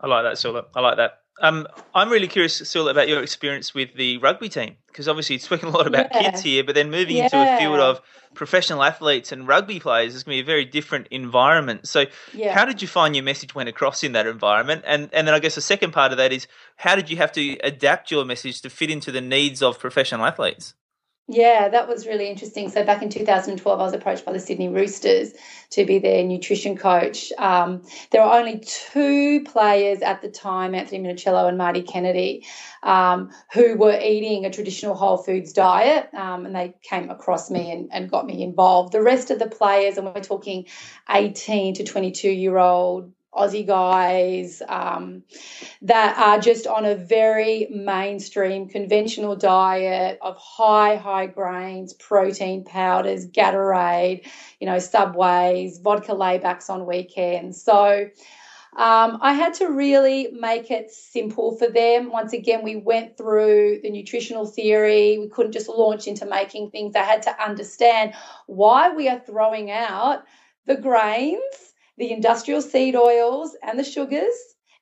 I 0.00 0.06
like 0.06 0.24
that, 0.24 0.38
Sula. 0.38 0.64
I 0.74 0.80
like 0.80 0.96
that. 0.96 1.21
Um, 1.40 1.66
I'm 1.94 2.10
really 2.10 2.28
curious, 2.28 2.56
Sil, 2.56 2.88
about 2.88 3.08
your 3.08 3.22
experience 3.22 3.74
with 3.74 3.94
the 3.94 4.18
rugby 4.18 4.48
team 4.48 4.76
because 4.86 5.08
obviously 5.08 5.36
you're 5.36 5.40
speaking 5.40 5.70
a 5.70 5.72
lot 5.72 5.86
about 5.86 6.08
yeah. 6.12 6.22
kids 6.22 6.42
here, 6.42 6.62
but 6.62 6.74
then 6.74 6.90
moving 6.90 7.16
yeah. 7.16 7.24
into 7.24 7.36
a 7.36 7.58
field 7.58 7.80
of 7.80 8.00
professional 8.34 8.82
athletes 8.82 9.32
and 9.32 9.48
rugby 9.48 9.80
players 9.80 10.14
is 10.14 10.22
going 10.22 10.36
to 10.36 10.42
be 10.42 10.46
a 10.46 10.52
very 10.52 10.64
different 10.64 11.08
environment. 11.10 11.88
So, 11.88 12.04
yeah. 12.32 12.54
how 12.54 12.64
did 12.64 12.82
you 12.82 12.88
find 12.88 13.16
your 13.16 13.24
message 13.24 13.54
went 13.54 13.68
across 13.68 14.04
in 14.04 14.12
that 14.12 14.26
environment? 14.26 14.84
And 14.86 15.08
and 15.12 15.26
then 15.26 15.34
I 15.34 15.38
guess 15.38 15.54
the 15.54 15.60
second 15.60 15.92
part 15.92 16.12
of 16.12 16.18
that 16.18 16.32
is 16.32 16.46
how 16.76 16.94
did 16.94 17.10
you 17.10 17.16
have 17.16 17.32
to 17.32 17.56
adapt 17.64 18.10
your 18.10 18.24
message 18.24 18.60
to 18.62 18.70
fit 18.70 18.90
into 18.90 19.10
the 19.10 19.20
needs 19.20 19.62
of 19.62 19.78
professional 19.78 20.26
athletes? 20.26 20.74
Yeah, 21.28 21.68
that 21.68 21.88
was 21.88 22.06
really 22.06 22.28
interesting. 22.28 22.68
So 22.68 22.84
back 22.84 23.00
in 23.00 23.08
2012, 23.08 23.80
I 23.80 23.82
was 23.82 23.92
approached 23.92 24.24
by 24.24 24.32
the 24.32 24.40
Sydney 24.40 24.68
Roosters 24.68 25.32
to 25.70 25.86
be 25.86 26.00
their 26.00 26.24
nutrition 26.24 26.76
coach. 26.76 27.32
Um, 27.38 27.82
there 28.10 28.22
were 28.22 28.32
only 28.32 28.58
two 28.58 29.44
players 29.44 30.02
at 30.02 30.20
the 30.20 30.28
time, 30.28 30.74
Anthony 30.74 30.98
Minichiello 31.00 31.48
and 31.48 31.56
Marty 31.56 31.82
Kennedy, 31.82 32.44
um, 32.82 33.30
who 33.52 33.76
were 33.76 33.98
eating 33.98 34.44
a 34.44 34.50
traditional 34.50 34.96
whole 34.96 35.16
foods 35.16 35.52
diet, 35.52 36.12
um, 36.12 36.44
and 36.44 36.54
they 36.56 36.74
came 36.82 37.08
across 37.08 37.50
me 37.50 37.70
and, 37.70 37.88
and 37.92 38.10
got 38.10 38.26
me 38.26 38.42
involved. 38.42 38.92
The 38.92 39.02
rest 39.02 39.30
of 39.30 39.38
the 39.38 39.48
players, 39.48 39.96
and 39.98 40.06
we're 40.06 40.22
talking 40.22 40.66
18 41.08 41.74
to 41.74 41.84
22 41.84 42.30
year 42.30 42.58
old 42.58 43.12
Aussie 43.34 43.66
guys 43.66 44.60
um, 44.68 45.22
that 45.82 46.18
are 46.18 46.38
just 46.38 46.66
on 46.66 46.84
a 46.84 46.94
very 46.94 47.66
mainstream 47.70 48.68
conventional 48.68 49.36
diet 49.36 50.18
of 50.20 50.36
high, 50.36 50.96
high 50.96 51.26
grains, 51.26 51.94
protein 51.94 52.64
powders, 52.64 53.26
Gatorade, 53.26 54.26
you 54.60 54.66
know, 54.66 54.78
subways, 54.78 55.78
vodka 55.78 56.12
laybacks 56.12 56.68
on 56.68 56.86
weekends. 56.86 57.62
So 57.62 58.10
um, 58.74 59.18
I 59.20 59.34
had 59.34 59.54
to 59.54 59.66
really 59.66 60.28
make 60.32 60.70
it 60.70 60.90
simple 60.90 61.56
for 61.56 61.68
them. 61.68 62.10
Once 62.10 62.32
again, 62.32 62.62
we 62.62 62.76
went 62.76 63.16
through 63.18 63.80
the 63.82 63.90
nutritional 63.90 64.46
theory. 64.46 65.18
We 65.18 65.28
couldn't 65.28 65.52
just 65.52 65.68
launch 65.68 66.06
into 66.06 66.26
making 66.26 66.70
things. 66.70 66.96
I 66.96 67.02
had 67.02 67.22
to 67.22 67.42
understand 67.42 68.14
why 68.46 68.94
we 68.94 69.08
are 69.08 69.20
throwing 69.20 69.70
out 69.70 70.24
the 70.66 70.76
grains 70.76 71.71
the 71.98 72.10
industrial 72.10 72.62
seed 72.62 72.96
oils 72.96 73.56
and 73.62 73.78
the 73.78 73.84
sugars, 73.84 74.34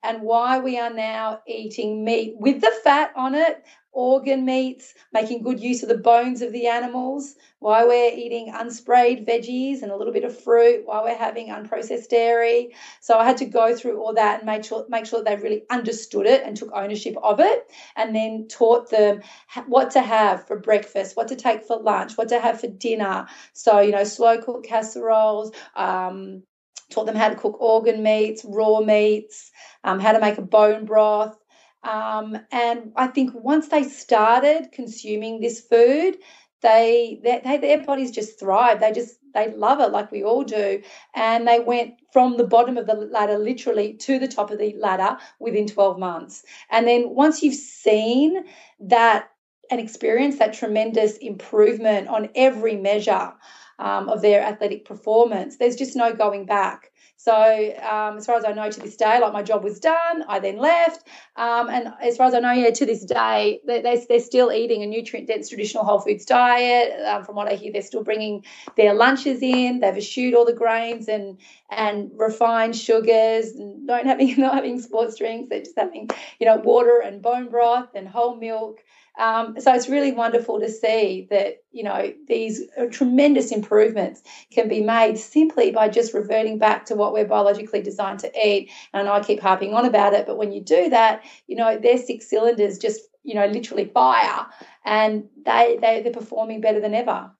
and 0.02 0.22
why 0.22 0.58
we 0.58 0.78
are 0.78 0.92
now 0.92 1.40
eating 1.46 2.04
meat 2.04 2.34
with 2.38 2.60
the 2.60 2.72
fat 2.82 3.12
on 3.16 3.34
it, 3.34 3.62
organ 3.92 4.44
meats, 4.44 4.94
making 5.12 5.42
good 5.42 5.60
use 5.60 5.82
of 5.82 5.88
the 5.88 5.98
bones 5.98 6.42
of 6.42 6.52
the 6.52 6.68
animals, 6.68 7.34
why 7.58 7.84
we're 7.84 8.12
eating 8.14 8.52
unsprayed 8.52 9.26
veggies 9.26 9.82
and 9.82 9.90
a 9.90 9.96
little 9.96 10.12
bit 10.12 10.24
of 10.24 10.42
fruit, 10.42 10.82
why 10.86 11.02
we're 11.02 11.16
having 11.16 11.48
unprocessed 11.48 12.08
dairy. 12.08 12.72
So 13.00 13.18
I 13.18 13.24
had 13.24 13.36
to 13.38 13.44
go 13.44 13.74
through 13.74 14.00
all 14.00 14.14
that 14.14 14.38
and 14.38 14.46
make 14.46 14.64
sure 14.64 14.86
make 14.88 15.06
sure 15.06 15.22
they 15.22 15.36
really 15.36 15.64
understood 15.70 16.26
it 16.26 16.44
and 16.44 16.56
took 16.56 16.70
ownership 16.72 17.16
of 17.22 17.40
it, 17.40 17.70
and 17.96 18.14
then 18.14 18.46
taught 18.48 18.90
them 18.90 19.22
what 19.66 19.90
to 19.90 20.00
have 20.00 20.46
for 20.46 20.58
breakfast, 20.58 21.16
what 21.16 21.28
to 21.28 21.36
take 21.36 21.64
for 21.64 21.76
lunch, 21.76 22.16
what 22.16 22.28
to 22.28 22.40
have 22.40 22.60
for 22.60 22.68
dinner. 22.68 23.26
So 23.52 23.80
you 23.80 23.90
know, 23.90 24.04
slow 24.04 24.40
cooked 24.40 24.66
casseroles. 24.66 25.52
Um, 25.74 26.44
taught 26.90 27.06
them 27.06 27.16
how 27.16 27.28
to 27.28 27.36
cook 27.36 27.60
organ 27.60 28.02
meats, 28.02 28.44
raw 28.44 28.80
meats, 28.80 29.50
um, 29.84 30.00
how 30.00 30.12
to 30.12 30.20
make 30.20 30.38
a 30.38 30.42
bone 30.42 30.84
broth. 30.84 31.36
Um, 31.82 32.38
and 32.52 32.92
I 32.96 33.06
think 33.06 33.32
once 33.34 33.68
they 33.68 33.84
started 33.84 34.72
consuming 34.72 35.40
this 35.40 35.60
food, 35.60 36.18
they, 36.62 37.20
they, 37.22 37.56
their 37.56 37.84
bodies 37.84 38.10
just 38.10 38.38
thrive. 38.38 38.80
They 38.80 38.92
just 38.92 39.16
they 39.32 39.52
love 39.52 39.80
it 39.80 39.92
like 39.92 40.10
we 40.10 40.24
all 40.24 40.42
do, 40.42 40.82
and 41.14 41.46
they 41.46 41.60
went 41.60 41.94
from 42.12 42.36
the 42.36 42.46
bottom 42.46 42.76
of 42.76 42.86
the 42.86 42.94
ladder 42.94 43.38
literally 43.38 43.94
to 43.94 44.18
the 44.18 44.28
top 44.28 44.50
of 44.50 44.58
the 44.58 44.74
ladder 44.78 45.16
within 45.38 45.66
12 45.66 45.98
months. 45.98 46.44
And 46.70 46.86
then 46.86 47.10
once 47.10 47.42
you've 47.42 47.54
seen 47.54 48.44
that 48.80 49.30
and 49.70 49.80
experienced 49.80 50.40
that 50.40 50.52
tremendous 50.52 51.16
improvement 51.18 52.08
on 52.08 52.28
every 52.34 52.76
measure, 52.76 53.32
um, 53.80 54.08
of 54.08 54.22
their 54.22 54.42
athletic 54.42 54.84
performance. 54.84 55.56
There's 55.56 55.74
just 55.74 55.96
no 55.96 56.12
going 56.12 56.46
back. 56.46 56.90
So, 57.16 57.34
um, 57.34 58.16
as 58.16 58.24
far 58.24 58.36
as 58.36 58.46
I 58.46 58.52
know, 58.52 58.70
to 58.70 58.80
this 58.80 58.96
day, 58.96 59.20
like 59.20 59.34
my 59.34 59.42
job 59.42 59.62
was 59.62 59.78
done, 59.78 60.24
I 60.26 60.38
then 60.38 60.56
left. 60.56 61.06
Um, 61.36 61.68
and 61.68 61.92
as 62.00 62.16
far 62.16 62.28
as 62.28 62.32
I 62.32 62.40
know, 62.40 62.52
yeah, 62.52 62.70
to 62.70 62.86
this 62.86 63.04
day, 63.04 63.60
they, 63.66 63.82
they, 63.82 64.02
they're 64.08 64.20
still 64.20 64.50
eating 64.50 64.82
a 64.82 64.86
nutrient 64.86 65.28
dense 65.28 65.50
traditional 65.50 65.84
whole 65.84 65.98
foods 65.98 66.24
diet. 66.24 66.98
Um, 67.06 67.24
from 67.24 67.36
what 67.36 67.46
I 67.46 67.56
hear, 67.56 67.74
they're 67.74 67.82
still 67.82 68.02
bringing 68.02 68.42
their 68.78 68.94
lunches 68.94 69.42
in. 69.42 69.80
They've 69.80 69.98
eschewed 69.98 70.34
all 70.34 70.46
the 70.46 70.54
grains 70.54 71.08
and 71.08 71.36
and 71.68 72.10
refined 72.16 72.74
sugars, 72.74 73.50
and 73.50 73.86
don't 73.86 74.06
having 74.06 74.34
not 74.40 74.54
having 74.54 74.80
sports 74.80 75.18
drinks. 75.18 75.50
They're 75.50 75.60
just 75.60 75.78
having 75.78 76.08
you 76.38 76.46
know 76.46 76.56
water 76.56 77.02
and 77.04 77.20
bone 77.20 77.50
broth 77.50 77.90
and 77.94 78.08
whole 78.08 78.36
milk. 78.36 78.80
Um, 79.18 79.60
so 79.60 79.74
it's 79.74 79.88
really 79.88 80.12
wonderful 80.12 80.60
to 80.60 80.68
see 80.70 81.26
that 81.30 81.62
you 81.72 81.82
know 81.82 82.12
these 82.28 82.62
tremendous 82.90 83.52
improvements 83.52 84.22
can 84.50 84.68
be 84.68 84.80
made 84.80 85.18
simply 85.18 85.70
by 85.70 85.88
just 85.88 86.14
reverting 86.14 86.58
back 86.58 86.86
to 86.86 86.94
what 86.94 87.12
we're 87.12 87.26
biologically 87.26 87.82
designed 87.82 88.20
to 88.20 88.32
eat. 88.38 88.70
And 88.92 89.08
I 89.08 89.20
keep 89.20 89.40
harping 89.40 89.74
on 89.74 89.84
about 89.84 90.14
it, 90.14 90.26
but 90.26 90.36
when 90.38 90.52
you 90.52 90.60
do 90.62 90.90
that, 90.90 91.24
you 91.46 91.56
know 91.56 91.78
their 91.78 91.98
six 91.98 92.28
cylinders 92.28 92.78
just 92.78 93.00
you 93.22 93.34
know 93.34 93.46
literally 93.46 93.86
fire, 93.86 94.46
and 94.84 95.28
they, 95.44 95.78
they 95.80 96.02
they're 96.02 96.12
performing 96.12 96.60
better 96.60 96.80
than 96.80 96.94
ever. 96.94 97.30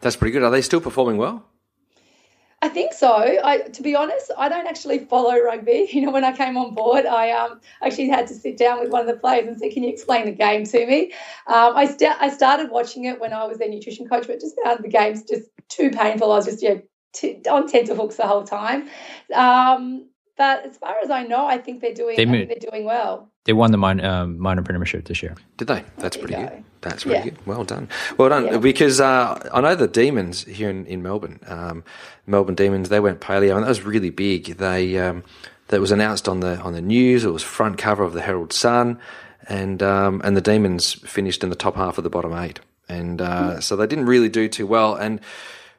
That's 0.00 0.16
pretty 0.16 0.32
good. 0.32 0.42
Are 0.42 0.50
they 0.50 0.62
still 0.62 0.80
performing 0.80 1.16
well? 1.16 1.46
I 2.62 2.68
think 2.68 2.94
so. 2.94 3.12
I, 3.12 3.58
to 3.58 3.82
be 3.82 3.94
honest, 3.94 4.30
I 4.36 4.48
don't 4.48 4.66
actually 4.66 5.00
follow 5.00 5.38
rugby. 5.38 5.88
You 5.96 6.02
know, 6.02 6.10
when 6.10 6.24
I 6.24 6.32
came 6.32 6.56
on 6.56 6.74
board, 6.74 7.04
I 7.04 7.30
um, 7.30 7.60
actually 7.82 8.08
had 8.08 8.26
to 8.28 8.34
sit 8.34 8.56
down 8.56 8.80
with 8.80 8.90
one 8.90 9.02
of 9.02 9.06
the 9.06 9.20
players 9.20 9.46
and 9.46 9.58
say, 9.58 9.70
"Can 9.70 9.82
you 9.82 9.90
explain 9.90 10.24
the 10.24 10.32
game 10.32 10.64
to 10.64 10.86
me?" 10.86 11.12
Um, 11.46 11.76
I, 11.76 11.86
st- 11.86 12.16
I 12.20 12.30
started 12.30 12.70
watching 12.70 13.04
it 13.04 13.20
when 13.20 13.32
I 13.32 13.44
was 13.44 13.58
their 13.58 13.68
nutrition 13.68 14.08
coach, 14.08 14.26
but 14.26 14.40
just 14.40 14.56
found 14.64 14.82
the 14.82 14.88
games 14.88 15.22
just 15.22 15.48
too 15.68 15.90
painful. 15.90 16.32
I 16.32 16.36
was 16.36 16.46
just 16.46 16.62
know, 16.62 16.82
t- 17.12 17.42
on 17.50 17.68
tenterhooks 17.68 18.16
the 18.16 18.26
whole 18.26 18.44
time. 18.44 18.88
Um, 19.34 20.08
but 20.36 20.66
as 20.66 20.76
far 20.78 20.96
as 21.02 21.10
I 21.10 21.24
know, 21.24 21.46
I 21.46 21.58
think 21.58 21.80
they're 21.80 21.94
doing. 21.94 22.16
They 22.16 22.22
I 22.22 22.26
think 22.26 22.48
they're 22.48 22.70
doing 22.70 22.84
well. 22.84 23.30
They 23.46 23.52
won 23.52 23.70
the 23.70 23.78
minor, 23.78 24.04
um, 24.04 24.38
minor 24.38 24.62
premiership 24.62 25.04
this 25.04 25.22
year. 25.22 25.36
Did 25.56 25.68
they? 25.68 25.84
That's 25.98 26.16
pretty 26.16 26.34
good. 26.34 26.64
That's 26.80 27.04
pretty 27.04 27.18
yeah. 27.18 27.24
good. 27.24 27.46
Well 27.46 27.64
done. 27.64 27.88
Well 28.18 28.28
done. 28.28 28.46
Yeah. 28.46 28.58
Because 28.58 29.00
uh, 29.00 29.48
I 29.52 29.60
know 29.60 29.74
the 29.76 29.88
Demons 29.88 30.44
here 30.44 30.68
in, 30.68 30.84
in 30.86 31.02
Melbourne, 31.02 31.40
um, 31.46 31.84
Melbourne 32.26 32.56
Demons, 32.56 32.88
they 32.88 33.00
went 33.00 33.20
paleo, 33.20 33.54
and 33.54 33.64
that 33.64 33.68
was 33.68 33.82
really 33.82 34.10
big. 34.10 34.56
They 34.56 34.98
um, 34.98 35.22
that 35.68 35.80
was 35.80 35.92
announced 35.92 36.28
on 36.28 36.40
the 36.40 36.58
on 36.58 36.72
the 36.72 36.80
news. 36.80 37.24
It 37.24 37.30
was 37.30 37.42
front 37.42 37.78
cover 37.78 38.02
of 38.02 38.12
the 38.12 38.22
Herald 38.22 38.52
Sun, 38.52 38.98
and 39.48 39.82
um, 39.82 40.20
and 40.24 40.36
the 40.36 40.40
Demons 40.40 40.94
finished 40.94 41.42
in 41.44 41.50
the 41.50 41.56
top 41.56 41.76
half 41.76 41.98
of 41.98 42.04
the 42.04 42.10
bottom 42.10 42.32
eight, 42.34 42.60
and 42.88 43.22
uh, 43.22 43.54
mm. 43.54 43.62
so 43.62 43.76
they 43.76 43.86
didn't 43.86 44.06
really 44.06 44.28
do 44.28 44.48
too 44.48 44.66
well. 44.66 44.94
And 44.94 45.20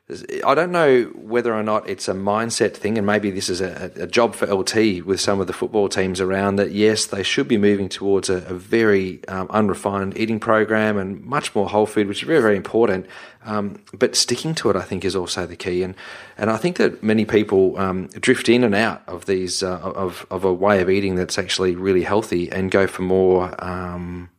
I 0.10 0.56
don't 0.56 0.72
know 0.72 1.04
whether 1.16 1.54
or 1.54 1.64
not 1.64 1.90
it's 1.90 2.08
a 2.08 2.14
mindset 2.14 2.76
thing, 2.76 2.98
and 2.98 3.06
maybe 3.06 3.30
this 3.30 3.50
is 3.50 3.60
a, 3.60 3.92
a, 3.98 4.08
job 4.08 4.36
for 4.36 4.46
LT 4.46 5.04
with 5.06 5.20
some 5.20 5.42
of 5.42 5.48
the 5.48 5.54
football 5.54 5.90
teams 5.90 6.22
around 6.22 6.56
that. 6.56 6.72
Yes, 6.72 7.08
they 7.08 7.24
should 7.24 7.50
be 7.50 7.58
moving 7.58 7.90
towards 7.90 8.30
a, 8.30 8.38
a 8.46 8.54
very 8.54 9.20
um, 9.28 9.48
unrefined 9.50 10.18
eating 10.18 10.40
program 10.40 10.98
and 10.98 11.22
much 11.26 11.54
more 11.54 11.68
whole 11.68 11.86
food, 11.86 12.08
which 12.08 12.24
is 12.24 12.28
very, 12.28 12.42
very 12.42 12.56
important. 12.56 13.06
Um, 13.44 13.84
but 13.92 14.16
sticking 14.16 14.56
to 14.56 14.70
it, 14.70 14.78
I 14.78 14.82
think, 14.82 15.04
is 15.04 15.14
also 15.14 15.46
the 15.46 15.58
key. 15.58 15.84
And 15.84 15.94
and 16.38 16.50
I 16.50 16.56
think 16.56 16.78
that 16.78 17.04
many 17.04 17.26
people 17.26 17.78
um, 17.78 18.08
drift 18.08 18.48
in 18.48 18.64
and 18.64 18.74
out 18.74 19.04
of 19.08 19.26
these 19.26 19.62
uh, 19.62 19.78
of 19.78 20.26
of 20.32 20.46
a 20.46 20.54
way 20.54 20.82
of 20.82 20.90
eating 20.90 21.16
that's 21.16 21.38
actually 21.38 21.76
really 21.76 22.04
healthy 22.04 22.50
and 22.50 22.72
go 22.72 22.88
for 22.88 23.02
more 23.02 23.54
um, 23.62 24.30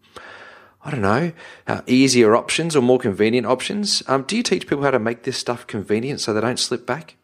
I 0.89 0.91
don't 0.91 1.03
know, 1.03 1.33
uh, 1.67 1.83
easier 1.87 2.35
options 2.35 2.75
or 2.75 2.81
more 2.81 2.99
convenient 2.99 3.47
options. 3.47 4.03
Um, 4.07 4.23
do 4.23 4.39
you 4.39 4.43
teach 4.43 4.67
people 4.67 4.85
how 4.85 4.91
to 4.91 4.99
make 4.99 5.25
this 5.25 5.37
stuff 5.37 5.67
convenient 5.67 6.19
so 6.19 6.33
they 6.33 6.41
don't 6.41 6.59
slip 6.59 6.87
back? 6.87 7.17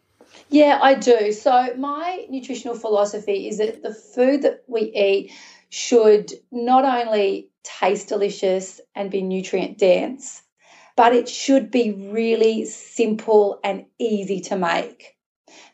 Yeah, 0.49 0.77
I 0.79 0.93
do. 0.93 1.31
So, 1.31 1.73
my 1.75 2.27
nutritional 2.29 2.75
philosophy 2.77 3.47
is 3.47 3.57
that 3.57 3.81
the 3.81 3.91
food 3.91 4.43
that 4.43 4.63
we 4.67 4.81
eat 4.93 5.31
should 5.69 6.31
not 6.51 6.85
only 6.85 7.49
taste 7.63 8.09
delicious 8.09 8.79
and 8.93 9.09
be 9.09 9.23
nutrient 9.23 9.79
dense, 9.79 10.43
but 10.95 11.15
it 11.15 11.27
should 11.27 11.71
be 11.71 11.91
really 11.91 12.65
simple 12.65 13.59
and 13.63 13.85
easy 13.97 14.41
to 14.41 14.57
make. 14.57 15.15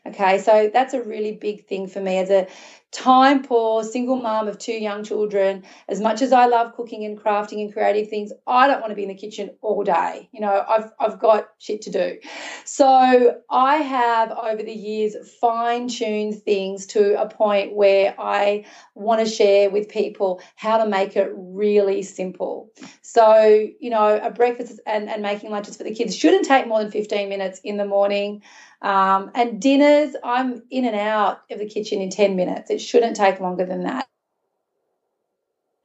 Okay, 0.04 0.38
so 0.38 0.68
that's 0.72 0.94
a 0.94 1.02
really 1.02 1.32
big 1.32 1.66
thing 1.66 1.86
for 1.86 2.00
me 2.00 2.18
as 2.18 2.28
a 2.28 2.48
time 2.90 3.42
poor 3.42 3.82
single 3.82 4.16
mom 4.16 4.48
of 4.48 4.58
two 4.58 4.72
young 4.72 5.02
children. 5.02 5.64
As 5.88 6.00
much 6.00 6.20
as 6.20 6.32
i 6.32 6.44
love 6.46 6.74
cooking 6.74 7.04
and 7.06 7.18
crafting 7.18 7.62
and 7.62 7.72
creative 7.72 8.10
things 8.10 8.32
i 8.46 8.66
don't 8.66 8.80
want 8.80 8.90
to 8.90 8.94
be 8.94 9.04
in 9.04 9.08
the 9.08 9.14
kitchen 9.14 9.50
all 9.62 9.82
day. 9.82 10.28
You 10.32 10.40
know 10.40 10.64
i've, 10.68 10.90
I've 11.00 11.18
got 11.18 11.48
shit 11.58 11.82
to 11.82 11.90
do. 11.90 12.18
So 12.64 13.40
i 13.50 13.76
have 13.76 14.30
over 14.32 14.62
the 14.62 14.72
years 14.72 15.16
fine-tuned 15.40 16.42
things 16.42 16.86
to 16.88 17.20
a 17.20 17.28
point 17.28 17.74
where 17.74 18.14
i 18.18 18.66
want 18.94 19.20
to 19.24 19.26
share 19.26 19.70
with 19.70 19.88
people 19.88 20.42
how 20.56 20.76
to 20.78 20.86
make 20.86 21.16
it 21.16 21.30
really 21.34 22.02
simple. 22.02 22.70
So 23.00 23.68
you 23.80 23.88
know 23.88 24.20
a 24.22 24.30
breakfast 24.30 24.80
and, 24.84 25.08
and 25.08 25.22
making 25.22 25.50
lunches 25.50 25.78
for 25.78 25.84
the 25.84 25.94
kids 25.94 26.14
shouldn't 26.14 26.44
take 26.44 26.66
more 26.66 26.80
than 26.80 26.90
15 26.90 27.28
minutes 27.30 27.60
in 27.64 27.78
the 27.78 27.86
morning. 27.86 28.42
Um, 28.82 29.30
and 29.36 29.62
dinners, 29.92 30.16
I'm 30.22 30.62
in 30.70 30.84
and 30.84 30.96
out 30.96 31.42
of 31.50 31.58
the 31.58 31.66
kitchen 31.66 32.00
in 32.00 32.10
10 32.10 32.36
minutes. 32.36 32.70
It 32.70 32.80
shouldn't 32.80 33.16
take 33.16 33.40
longer 33.40 33.66
than 33.66 33.84
that. 33.84 34.08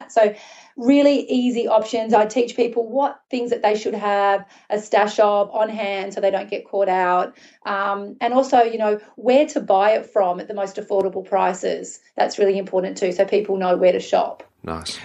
So, 0.09 0.33
really 0.77 1.29
easy 1.29 1.67
options. 1.67 2.13
I 2.13 2.25
teach 2.25 2.55
people 2.55 2.87
what 2.87 3.19
things 3.29 3.49
that 3.49 3.61
they 3.61 3.75
should 3.75 3.93
have 3.93 4.45
a 4.69 4.79
stash 4.79 5.19
of 5.19 5.51
on 5.51 5.67
hand 5.67 6.13
so 6.13 6.21
they 6.21 6.31
don't 6.31 6.49
get 6.49 6.65
caught 6.65 6.87
out. 6.87 7.37
Um, 7.65 8.15
and 8.21 8.33
also, 8.33 8.61
you 8.61 8.77
know, 8.77 9.01
where 9.15 9.45
to 9.47 9.59
buy 9.59 9.91
it 9.91 10.05
from 10.05 10.39
at 10.39 10.47
the 10.47 10.53
most 10.53 10.77
affordable 10.77 11.25
prices. 11.27 11.99
That's 12.15 12.39
really 12.39 12.57
important 12.57 12.97
too, 12.97 13.11
so 13.11 13.25
people 13.25 13.57
know 13.57 13.75
where 13.75 13.91
to 13.91 13.99
shop. 13.99 14.43
Nice. 14.63 14.97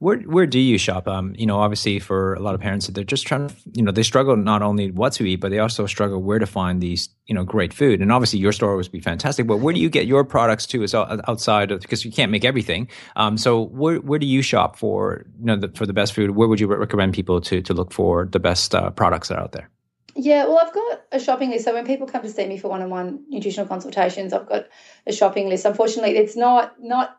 Where 0.00 0.18
where 0.18 0.46
do 0.46 0.60
you 0.60 0.78
shop? 0.78 1.08
Um, 1.08 1.34
you 1.36 1.44
know, 1.44 1.58
obviously 1.58 1.98
for 1.98 2.34
a 2.34 2.40
lot 2.40 2.54
of 2.54 2.60
parents, 2.60 2.86
they're 2.86 3.02
just 3.02 3.26
trying 3.26 3.48
to, 3.48 3.54
you 3.74 3.82
know, 3.82 3.90
they 3.90 4.04
struggle 4.04 4.36
not 4.36 4.62
only 4.62 4.92
what 4.92 5.12
to 5.14 5.24
eat, 5.24 5.40
but 5.40 5.50
they 5.50 5.58
also 5.58 5.86
struggle 5.86 6.22
where 6.22 6.38
to 6.38 6.46
find 6.46 6.80
these, 6.80 7.08
you 7.26 7.34
know, 7.34 7.42
great 7.42 7.74
food. 7.74 8.00
And 8.00 8.12
obviously, 8.12 8.38
your 8.38 8.52
store 8.52 8.76
would 8.76 8.92
be 8.92 9.00
fantastic. 9.00 9.48
But 9.48 9.56
where 9.56 9.74
do 9.74 9.80
you 9.80 9.90
get 9.90 10.06
your 10.06 10.22
products 10.22 10.66
to? 10.66 10.84
Is 10.84 10.94
outside 10.94 11.72
of 11.72 11.80
because 11.80 12.04
you 12.04 12.12
can't 12.12 12.30
make 12.30 12.44
everything. 12.44 12.88
Um, 13.16 13.36
so 13.36 13.64
where 13.64 13.96
where 13.96 14.20
do 14.20 14.26
you 14.26 14.40
shop 14.40 14.76
for, 14.76 15.24
you 15.40 15.46
know, 15.46 15.56
the, 15.56 15.68
for 15.74 15.84
the 15.84 15.92
best 15.92 16.12
food? 16.12 16.30
Where 16.30 16.46
would 16.46 16.60
you 16.60 16.68
recommend 16.68 17.14
people 17.14 17.40
to 17.40 17.60
to 17.60 17.74
look 17.74 17.92
for 17.92 18.26
the 18.26 18.38
best 18.38 18.76
uh, 18.76 18.90
products 18.90 19.28
that 19.28 19.38
are 19.38 19.42
out 19.42 19.52
there? 19.52 19.68
Yeah, 20.14 20.46
well, 20.46 20.58
I've 20.58 20.74
got 20.74 21.02
a 21.12 21.18
shopping 21.18 21.50
list. 21.50 21.64
So 21.64 21.74
when 21.74 21.86
people 21.86 22.06
come 22.06 22.22
to 22.22 22.28
see 22.28 22.46
me 22.46 22.58
for 22.58 22.68
one-on-one 22.68 23.24
nutritional 23.28 23.68
consultations, 23.68 24.32
I've 24.32 24.48
got 24.48 24.66
a 25.06 25.12
shopping 25.12 25.48
list. 25.48 25.64
Unfortunately, 25.64 26.16
it's 26.16 26.36
not 26.36 26.74
not 26.80 27.18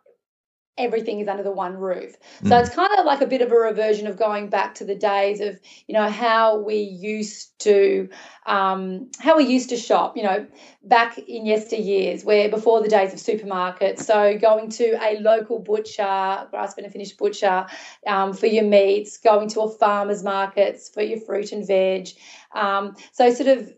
everything 0.80 1.20
is 1.20 1.28
under 1.28 1.44
the 1.44 1.52
one 1.52 1.76
roof. 1.76 2.16
So 2.44 2.50
mm. 2.50 2.62
it's 2.62 2.74
kind 2.74 2.90
of 2.98 3.06
like 3.06 3.22
a 3.22 3.28
bit 3.28 3.42
of 3.42 3.52
a 3.52 3.56
reversion 3.56 4.08
of 4.08 4.18
going 4.18 4.50
back 4.50 4.76
to 4.76 4.86
the 4.86 4.96
days 4.96 5.42
of, 5.42 5.60
you 5.86 5.94
know, 5.94 6.10
how 6.10 6.60
we 6.60 6.78
used 6.78 7.60
to, 7.60 8.10
um, 8.46 9.12
how 9.20 9.38
we 9.38 9.46
used 9.46 9.70
to 9.70 9.78
shop, 9.78 10.18
you 10.18 10.24
know, 10.24 10.48
back 10.82 11.18
in 11.18 11.44
yesteryears, 11.46 12.24
where 12.24 12.50
before 12.50 12.82
the 12.82 12.90
days 12.90 13.14
of 13.14 13.20
supermarkets. 13.20 14.00
So 14.04 14.38
going 14.38 14.70
to 14.72 14.98
a 15.04 15.20
local 15.20 15.60
butcher, 15.60 16.48
grass-fed 16.50 16.86
and 16.86 16.94
finished 16.94 17.18
butcher 17.18 17.68
um, 18.08 18.34
for 18.34 18.48
your 18.48 18.64
meats, 18.64 19.18
going 19.18 19.50
to 19.50 19.62
a 19.62 19.70
farmer's 19.70 20.24
markets 20.24 20.90
for 20.90 21.04
your 21.04 21.20
fruit 21.20 21.52
and 21.52 21.68
veg. 21.68 22.08
Um, 22.56 22.96
so 23.12 23.32
sort 23.34 23.50
of, 23.50 23.74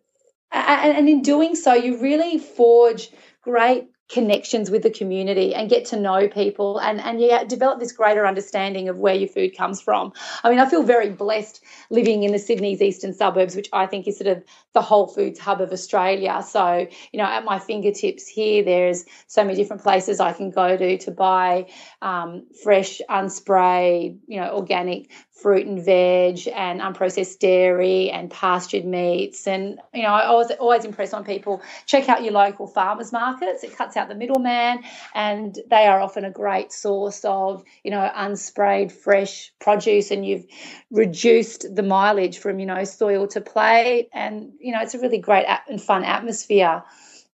and, 0.51 0.97
and 0.97 1.09
in 1.09 1.21
doing 1.21 1.55
so, 1.55 1.73
you 1.73 1.99
really 2.01 2.37
forge 2.37 3.09
great 3.41 3.90
connections 4.11 4.69
with 4.69 4.83
the 4.83 4.89
community 4.89 5.55
and 5.55 5.69
get 5.69 5.85
to 5.85 5.97
know 5.97 6.27
people 6.27 6.79
and 6.79 6.99
and 6.99 7.21
yeah 7.21 7.43
develop 7.45 7.79
this 7.79 7.93
greater 7.93 8.25
understanding 8.25 8.89
of 8.89 8.97
where 8.97 9.15
your 9.15 9.27
food 9.27 9.55
comes 9.55 9.81
from 9.81 10.11
i 10.43 10.49
mean 10.49 10.59
i 10.59 10.69
feel 10.69 10.83
very 10.83 11.09
blessed 11.09 11.63
living 11.89 12.23
in 12.23 12.33
the 12.33 12.39
sydney's 12.39 12.81
eastern 12.81 13.13
suburbs 13.13 13.55
which 13.55 13.69
i 13.71 13.85
think 13.85 14.07
is 14.07 14.17
sort 14.17 14.27
of 14.27 14.43
the 14.73 14.81
whole 14.81 15.07
foods 15.07 15.39
hub 15.39 15.61
of 15.61 15.71
australia 15.71 16.43
so 16.45 16.85
you 17.13 17.17
know 17.17 17.23
at 17.23 17.45
my 17.45 17.57
fingertips 17.57 18.27
here 18.27 18.63
there's 18.63 19.05
so 19.27 19.43
many 19.45 19.55
different 19.55 19.81
places 19.81 20.19
i 20.19 20.33
can 20.33 20.49
go 20.49 20.75
to 20.75 20.97
to 20.97 21.11
buy 21.11 21.65
um, 22.01 22.43
fresh 22.63 22.99
unsprayed 23.09 24.17
you 24.27 24.41
know 24.41 24.55
organic 24.57 25.09
fruit 25.41 25.65
and 25.65 25.83
veg 25.83 26.47
and 26.53 26.81
unprocessed 26.81 27.39
dairy 27.39 28.11
and 28.11 28.29
pastured 28.29 28.85
meats. 28.85 29.47
And, 29.47 29.79
you 29.93 30.03
know, 30.03 30.09
I 30.09 30.25
always, 30.25 30.51
always 30.51 30.85
impress 30.85 31.13
on 31.13 31.23
people 31.23 31.61
check 31.85 32.09
out 32.09 32.23
your 32.23 32.33
local 32.33 32.67
farmers 32.67 33.11
markets. 33.11 33.63
It 33.63 33.75
cuts 33.75 33.97
out 33.97 34.00
the 34.09 34.15
middleman 34.15 34.83
and 35.13 35.57
they 35.69 35.87
are 35.87 36.01
often 36.01 36.25
a 36.25 36.31
great 36.31 36.71
source 36.71 37.23
of, 37.25 37.63
you 37.83 37.91
know, 37.91 38.09
unsprayed 38.15 38.91
fresh 38.91 39.51
produce 39.59 40.11
and 40.11 40.25
you've 40.25 40.45
reduced 40.89 41.65
the 41.73 41.83
mileage 41.83 42.39
from, 42.39 42.59
you 42.59 42.65
know, 42.65 42.83
soil 42.83 43.27
to 43.27 43.41
plate. 43.41 44.09
And, 44.13 44.51
you 44.59 44.71
know, 44.71 44.81
it's 44.81 44.93
a 44.93 44.99
really 44.99 45.19
great 45.19 45.45
and 45.67 45.81
fun 45.81 46.03
atmosphere 46.03 46.83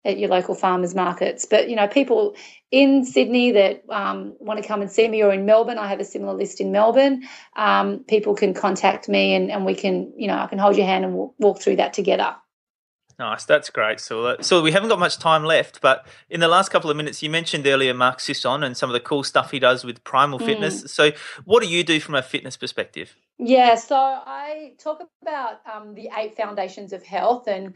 at 0.08 0.18
your 0.18 0.30
local 0.30 0.56
farmers 0.56 0.96
markets. 0.96 1.46
But 1.46 1.70
you 1.70 1.76
know, 1.76 1.88
people 1.88 2.36
in 2.72 3.06
Sydney 3.06 3.52
that 3.52 3.84
um, 3.90 4.36
want 4.40 4.62
to 4.62 4.68
come 4.68 4.82
and 4.82 4.90
see 4.90 5.08
me, 5.08 5.22
or 5.22 5.34
in 5.34 5.46
Melbourne, 5.46 5.78
I 5.78 5.88
have 5.88 6.00
a 6.00 6.06
similar 6.06 6.34
list 6.34 6.62
in 6.62 6.72
Melbourne. 6.72 7.24
Um, 7.56 8.06
people 8.08 8.34
can 8.34 8.54
contact 8.54 9.10
me, 9.10 9.36
and, 9.36 9.52
and 9.52 9.66
we 9.66 9.76
can, 9.76 10.14
you 10.16 10.28
know, 10.28 10.38
I 10.38 10.48
can 10.48 10.60
hold 10.60 10.78
your 10.78 10.86
hand 10.86 11.06
and 11.06 11.14
walk, 11.14 11.36
walk 11.38 11.62
through 11.62 11.78
that 11.78 11.94
together. 11.94 12.36
Nice, 13.20 13.46
that's 13.46 13.72
great, 13.72 14.00
Sula. 14.00 14.44
So 14.44 14.62
we 14.62 14.72
haven't 14.72 14.90
got 14.90 15.00
much 15.00 15.18
time 15.18 15.44
left, 15.44 15.82
but 15.82 16.06
in 16.30 16.40
the 16.40 16.48
last 16.48 16.70
couple 16.70 16.92
of 16.92 16.98
minutes, 16.98 17.24
you 17.24 17.32
mentioned 17.32 17.66
earlier 17.66 17.92
Mark 17.94 18.20
Sisson 18.20 18.62
and 18.62 18.78
some 18.78 18.92
of 18.92 18.94
the 18.94 19.00
cool 19.00 19.24
stuff 19.24 19.50
he 19.50 19.58
does 19.58 19.84
with 19.84 20.04
Primal 20.04 20.38
mm. 20.38 20.46
Fitness. 20.46 20.94
So, 20.94 21.12
what 21.44 21.64
do 21.64 21.70
you 21.70 21.84
do 21.84 22.00
from 22.00 22.14
a 22.14 22.22
fitness 22.22 22.58
perspective? 22.58 23.16
Yeah, 23.40 23.74
so 23.74 23.96
I 23.96 24.74
talk 24.78 25.02
about 25.24 25.62
um, 25.72 25.96
the 25.96 26.10
eight 26.16 26.38
foundations 26.38 26.94
of 26.94 27.02
health, 27.02 27.48
and 27.48 27.74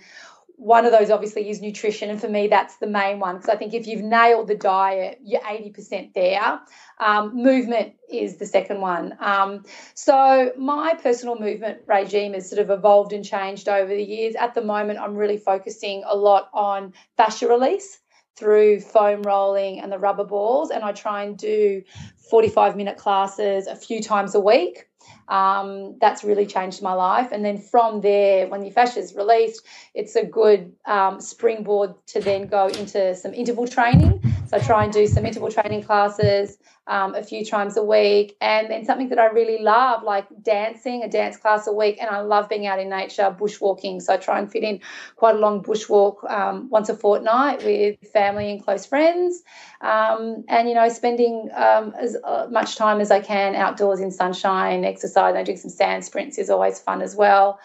one 0.58 0.86
of 0.86 0.92
those 0.92 1.10
obviously 1.10 1.50
is 1.50 1.62
nutrition 1.62 2.10
and 2.10 2.22
for 2.22 2.28
me 2.28 2.48
that's 2.48 2.78
the 2.78 2.88
main 2.88 3.20
one 3.20 3.36
because 3.36 3.50
i 3.50 3.56
think 3.56 3.74
if 3.74 3.88
you've 3.88 4.04
nailed 4.04 4.48
the 4.48 4.56
diet 4.56 5.20
you're 5.24 5.42
80% 5.42 6.14
there. 6.14 6.60
Um, 7.00 7.36
movement 7.36 7.94
is 8.12 8.38
the 8.38 8.46
second 8.46 8.80
one. 8.80 9.18
Um, 9.20 9.64
so 9.96 10.52
my 10.56 10.94
personal 11.02 11.40
movement 11.40 11.80
regime 11.88 12.34
has 12.34 12.48
sort 12.48 12.62
of 12.62 12.70
evolved 12.70 13.12
and 13.12 13.26
changed 13.26 13.68
over 13.68 13.90
the 13.90 14.04
years. 14.04 14.36
At 14.36 14.54
the 14.54 14.62
moment 14.62 15.00
i'm 15.00 15.16
really 15.16 15.38
focusing 15.38 16.04
a 16.06 16.16
lot 16.16 16.50
on 16.54 16.94
fascia 17.18 17.48
release 17.48 18.00
through 18.38 18.80
foam 18.80 19.22
rolling 19.24 19.80
and 19.80 19.92
the 19.92 20.00
rubber 20.00 20.24
balls 20.24 20.72
and 20.72 20.84
i 20.84 20.92
try 20.92 21.24
and 21.24 21.38
do 21.38 21.82
45 22.30 22.76
minute 22.76 22.98
classes 22.98 23.68
a 23.68 23.76
few 23.76 24.02
times 24.02 24.36
a 24.36 24.40
week 24.40 24.88
um, 25.28 25.98
that's 26.00 26.24
really 26.24 26.46
changed 26.46 26.82
my 26.82 26.94
life. 26.94 27.32
And 27.32 27.44
then 27.44 27.58
from 27.58 28.02
there, 28.02 28.48
when 28.48 28.64
your 28.64 28.74
fascia 28.74 29.00
is 29.00 29.16
released, 29.16 29.66
it's 29.94 30.16
a 30.16 30.26
good 30.26 30.74
um, 30.86 31.22
springboard 31.22 31.94
to 32.08 32.20
then 32.20 32.48
go 32.48 32.68
into 32.68 33.16
some 33.16 33.34
interval 33.34 33.68
training. 33.68 34.22
So 34.52 34.58
I 34.58 34.60
try 34.60 34.84
and 34.84 34.92
do 34.92 35.08
some 35.08 35.26
interval 35.26 35.50
training 35.50 35.84
classes 35.84 36.58
um, 36.86 37.16
a 37.16 37.24
few 37.24 37.46
times 37.46 37.78
a 37.78 37.84
week. 37.84 38.36
And 38.42 38.70
then 38.70 38.84
something 38.84 39.08
that 39.08 39.18
I 39.18 39.28
really 39.28 39.60
love, 39.64 40.04
like 40.04 40.28
dancing, 40.44 41.04
a 41.04 41.08
dance 41.08 41.38
class 41.38 41.68
a 41.68 41.72
week. 41.72 42.00
And 42.02 42.10
I 42.10 42.20
love 42.20 42.50
being 42.50 42.68
out 42.68 42.78
in 42.78 42.90
nature, 42.90 43.34
bushwalking. 43.40 44.02
So 44.02 44.14
I 44.14 44.18
try 44.18 44.40
and 44.40 44.52
fit 44.52 44.66
in 44.66 44.82
quite 45.16 45.36
a 45.36 45.38
long 45.38 45.64
bushwalk 45.64 46.30
um, 46.30 46.70
once 46.70 46.90
a 46.90 46.98
fortnight 46.98 47.64
with 47.64 47.98
family 48.12 48.52
and 48.52 48.62
close 48.62 48.86
friends. 48.86 49.42
Um, 49.80 50.44
and, 50.50 50.68
you 50.68 50.76
know, 50.76 50.90
spending 50.90 51.50
um, 51.56 51.94
as 51.98 52.18
uh, 52.22 52.48
much 52.52 52.76
time 52.76 53.00
as 53.00 53.10
I 53.10 53.22
can 53.22 53.56
outdoors 53.56 54.02
in 54.02 54.12
sunshine, 54.12 54.84
exercise. 54.84 55.34
I 55.34 55.44
do 55.44 55.56
some 55.56 55.72
sand 55.72 56.04
sprints 56.04 56.38
is 56.38 56.50
always 56.50 56.78
fun 56.78 57.02
as 57.02 57.16
well. 57.16 57.58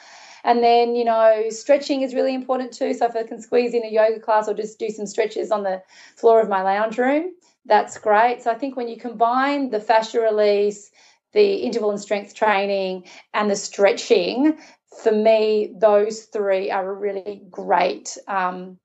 And 0.46 0.62
then, 0.62 0.94
you 0.94 1.04
know, 1.04 1.46
stretching 1.50 2.02
is 2.02 2.14
really 2.14 2.32
important 2.32 2.72
too. 2.72 2.94
So 2.94 3.06
if 3.06 3.16
I 3.16 3.24
can 3.24 3.42
squeeze 3.42 3.74
in 3.74 3.84
a 3.84 3.90
yoga 3.90 4.20
class 4.20 4.48
or 4.48 4.54
just 4.54 4.78
do 4.78 4.88
some 4.90 5.04
stretches 5.04 5.50
on 5.50 5.64
the 5.64 5.82
floor 6.14 6.40
of 6.40 6.48
my 6.48 6.62
lounge 6.62 6.98
room, 6.98 7.32
that's 7.64 7.98
great. 7.98 8.42
So 8.42 8.52
I 8.52 8.54
think 8.54 8.76
when 8.76 8.86
you 8.86 8.96
combine 8.96 9.70
the 9.70 9.80
fascia 9.80 10.20
release, 10.20 10.92
the 11.32 11.54
interval 11.56 11.90
and 11.90 12.00
strength 12.00 12.32
training, 12.34 13.06
and 13.34 13.50
the 13.50 13.56
stretching, 13.56 14.56
for 15.02 15.10
me, 15.10 15.74
those 15.76 16.22
three 16.26 16.70
are 16.70 16.88
a 16.88 16.94
really 16.94 17.42
great, 17.50 18.16
um, 18.28 18.78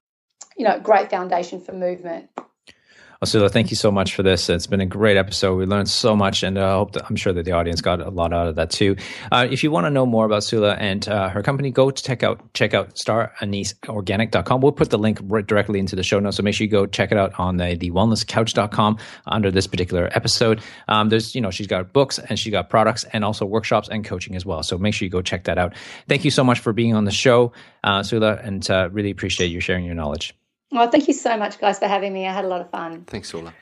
you 0.57 0.65
know, 0.65 0.79
great 0.79 1.11
foundation 1.11 1.61
for 1.61 1.73
movement. 1.73 2.27
Sula, 3.23 3.49
thank 3.49 3.69
you 3.69 3.75
so 3.75 3.91
much 3.91 4.15
for 4.15 4.23
this. 4.23 4.49
It's 4.49 4.65
been 4.65 4.81
a 4.81 4.85
great 4.87 5.15
episode. 5.15 5.55
We 5.55 5.67
learned 5.67 5.87
so 5.87 6.15
much, 6.15 6.41
and 6.41 6.57
uh, 6.57 6.65
I 6.65 6.71
hope 6.71 6.93
that, 6.93 7.05
I'm 7.07 7.15
sure 7.15 7.31
that 7.31 7.45
the 7.45 7.51
audience 7.51 7.79
got 7.79 8.01
a 8.01 8.09
lot 8.09 8.33
out 8.33 8.47
of 8.47 8.55
that 8.55 8.71
too. 8.71 8.95
Uh, 9.31 9.47
if 9.47 9.63
you 9.63 9.69
want 9.69 9.85
to 9.85 9.91
know 9.91 10.07
more 10.07 10.25
about 10.25 10.43
Sula 10.43 10.73
and 10.73 11.07
uh, 11.07 11.29
her 11.29 11.43
company, 11.43 11.69
go 11.69 11.91
to 11.91 12.03
check 12.03 12.23
out 12.23 12.41
check 12.55 12.73
out 12.73 12.95
staraniseorganic.com. 12.95 14.61
We'll 14.61 14.71
put 14.71 14.89
the 14.89 14.97
link 14.97 15.19
right 15.21 15.45
directly 15.45 15.77
into 15.77 15.95
the 15.95 16.01
show 16.01 16.19
notes, 16.19 16.37
so 16.37 16.41
make 16.41 16.55
sure 16.55 16.65
you 16.65 16.71
go 16.71 16.87
check 16.87 17.11
it 17.11 17.17
out 17.19 17.39
on 17.39 17.57
the, 17.57 17.75
the 17.75 17.91
wellnesscouch.com 17.91 18.97
under 19.27 19.51
this 19.51 19.67
particular 19.67 20.09
episode. 20.13 20.59
Um, 20.87 21.09
there's 21.09 21.35
you 21.35 21.41
know 21.41 21.51
she's 21.51 21.67
got 21.67 21.93
books 21.93 22.17
and 22.17 22.39
she's 22.39 22.51
got 22.51 22.71
products 22.71 23.03
and 23.13 23.23
also 23.23 23.45
workshops 23.45 23.87
and 23.87 24.03
coaching 24.03 24.35
as 24.35 24.47
well. 24.47 24.63
So 24.63 24.79
make 24.79 24.95
sure 24.95 25.05
you 25.05 25.11
go 25.11 25.21
check 25.21 25.43
that 25.43 25.59
out. 25.59 25.75
Thank 26.07 26.25
you 26.25 26.31
so 26.31 26.43
much 26.43 26.57
for 26.57 26.73
being 26.73 26.95
on 26.95 27.05
the 27.05 27.11
show, 27.11 27.51
uh, 27.83 28.01
Sula, 28.01 28.39
and 28.41 28.67
uh, 28.67 28.89
really 28.91 29.11
appreciate 29.11 29.49
you 29.49 29.59
sharing 29.59 29.85
your 29.85 29.93
knowledge. 29.93 30.33
Well, 30.71 30.89
thank 30.89 31.07
you 31.07 31.13
so 31.13 31.37
much, 31.37 31.59
guys, 31.59 31.79
for 31.79 31.87
having 31.87 32.13
me. 32.13 32.25
I 32.27 32.33
had 32.33 32.45
a 32.45 32.47
lot 32.47 32.61
of 32.61 32.69
fun. 32.69 33.03
Thanks, 33.05 33.29
Sula. 33.29 33.53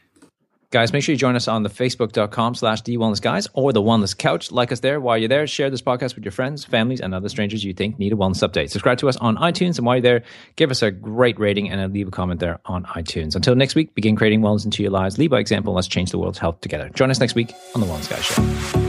Guys, 0.71 0.93
make 0.93 1.01
sure 1.01 1.13
you 1.13 1.17
join 1.17 1.35
us 1.35 1.47
on 1.47 1.63
the 1.63 1.69
facebook.com 1.69 2.53
slash 2.53 2.83
the 2.83 2.95
wellness 2.97 3.19
guys 3.19 3.47
or 3.53 3.73
the 3.73 3.81
wellness 3.81 4.15
couch. 4.15 4.51
Like 4.51 4.71
us 4.71 4.81
there. 4.81 5.01
While 5.01 5.17
you're 5.17 5.27
there, 5.27 5.47
share 5.47 5.71
this 5.71 5.81
podcast 5.81 6.13
with 6.13 6.23
your 6.23 6.31
friends, 6.31 6.63
families, 6.63 7.01
and 7.01 7.15
other 7.15 7.27
strangers 7.27 7.63
you 7.63 7.73
think 7.73 7.97
need 7.97 8.13
a 8.13 8.15
wellness 8.15 8.47
update. 8.47 8.69
Subscribe 8.69 8.99
to 8.99 9.09
us 9.09 9.17
on 9.17 9.35
iTunes. 9.37 9.77
And 9.79 9.87
while 9.87 9.95
you're 9.95 10.03
there, 10.03 10.23
give 10.57 10.69
us 10.69 10.83
a 10.83 10.91
great 10.91 11.39
rating 11.39 11.71
and 11.71 11.91
leave 11.91 12.07
a 12.07 12.11
comment 12.11 12.39
there 12.39 12.59
on 12.65 12.83
iTunes. 12.85 13.35
Until 13.35 13.55
next 13.55 13.73
week, 13.73 13.95
begin 13.95 14.15
creating 14.15 14.41
wellness 14.41 14.63
into 14.63 14.83
your 14.83 14.91
lives. 14.91 15.17
Lead 15.17 15.31
by 15.31 15.39
example. 15.39 15.73
Let's 15.73 15.87
change 15.87 16.11
the 16.11 16.19
world's 16.19 16.37
health 16.37 16.61
together. 16.61 16.89
Join 16.89 17.09
us 17.09 17.19
next 17.19 17.33
week 17.33 17.51
on 17.73 17.81
the 17.81 17.87
Wellness 17.87 18.07
Guys 18.07 18.23
Show. 18.23 18.88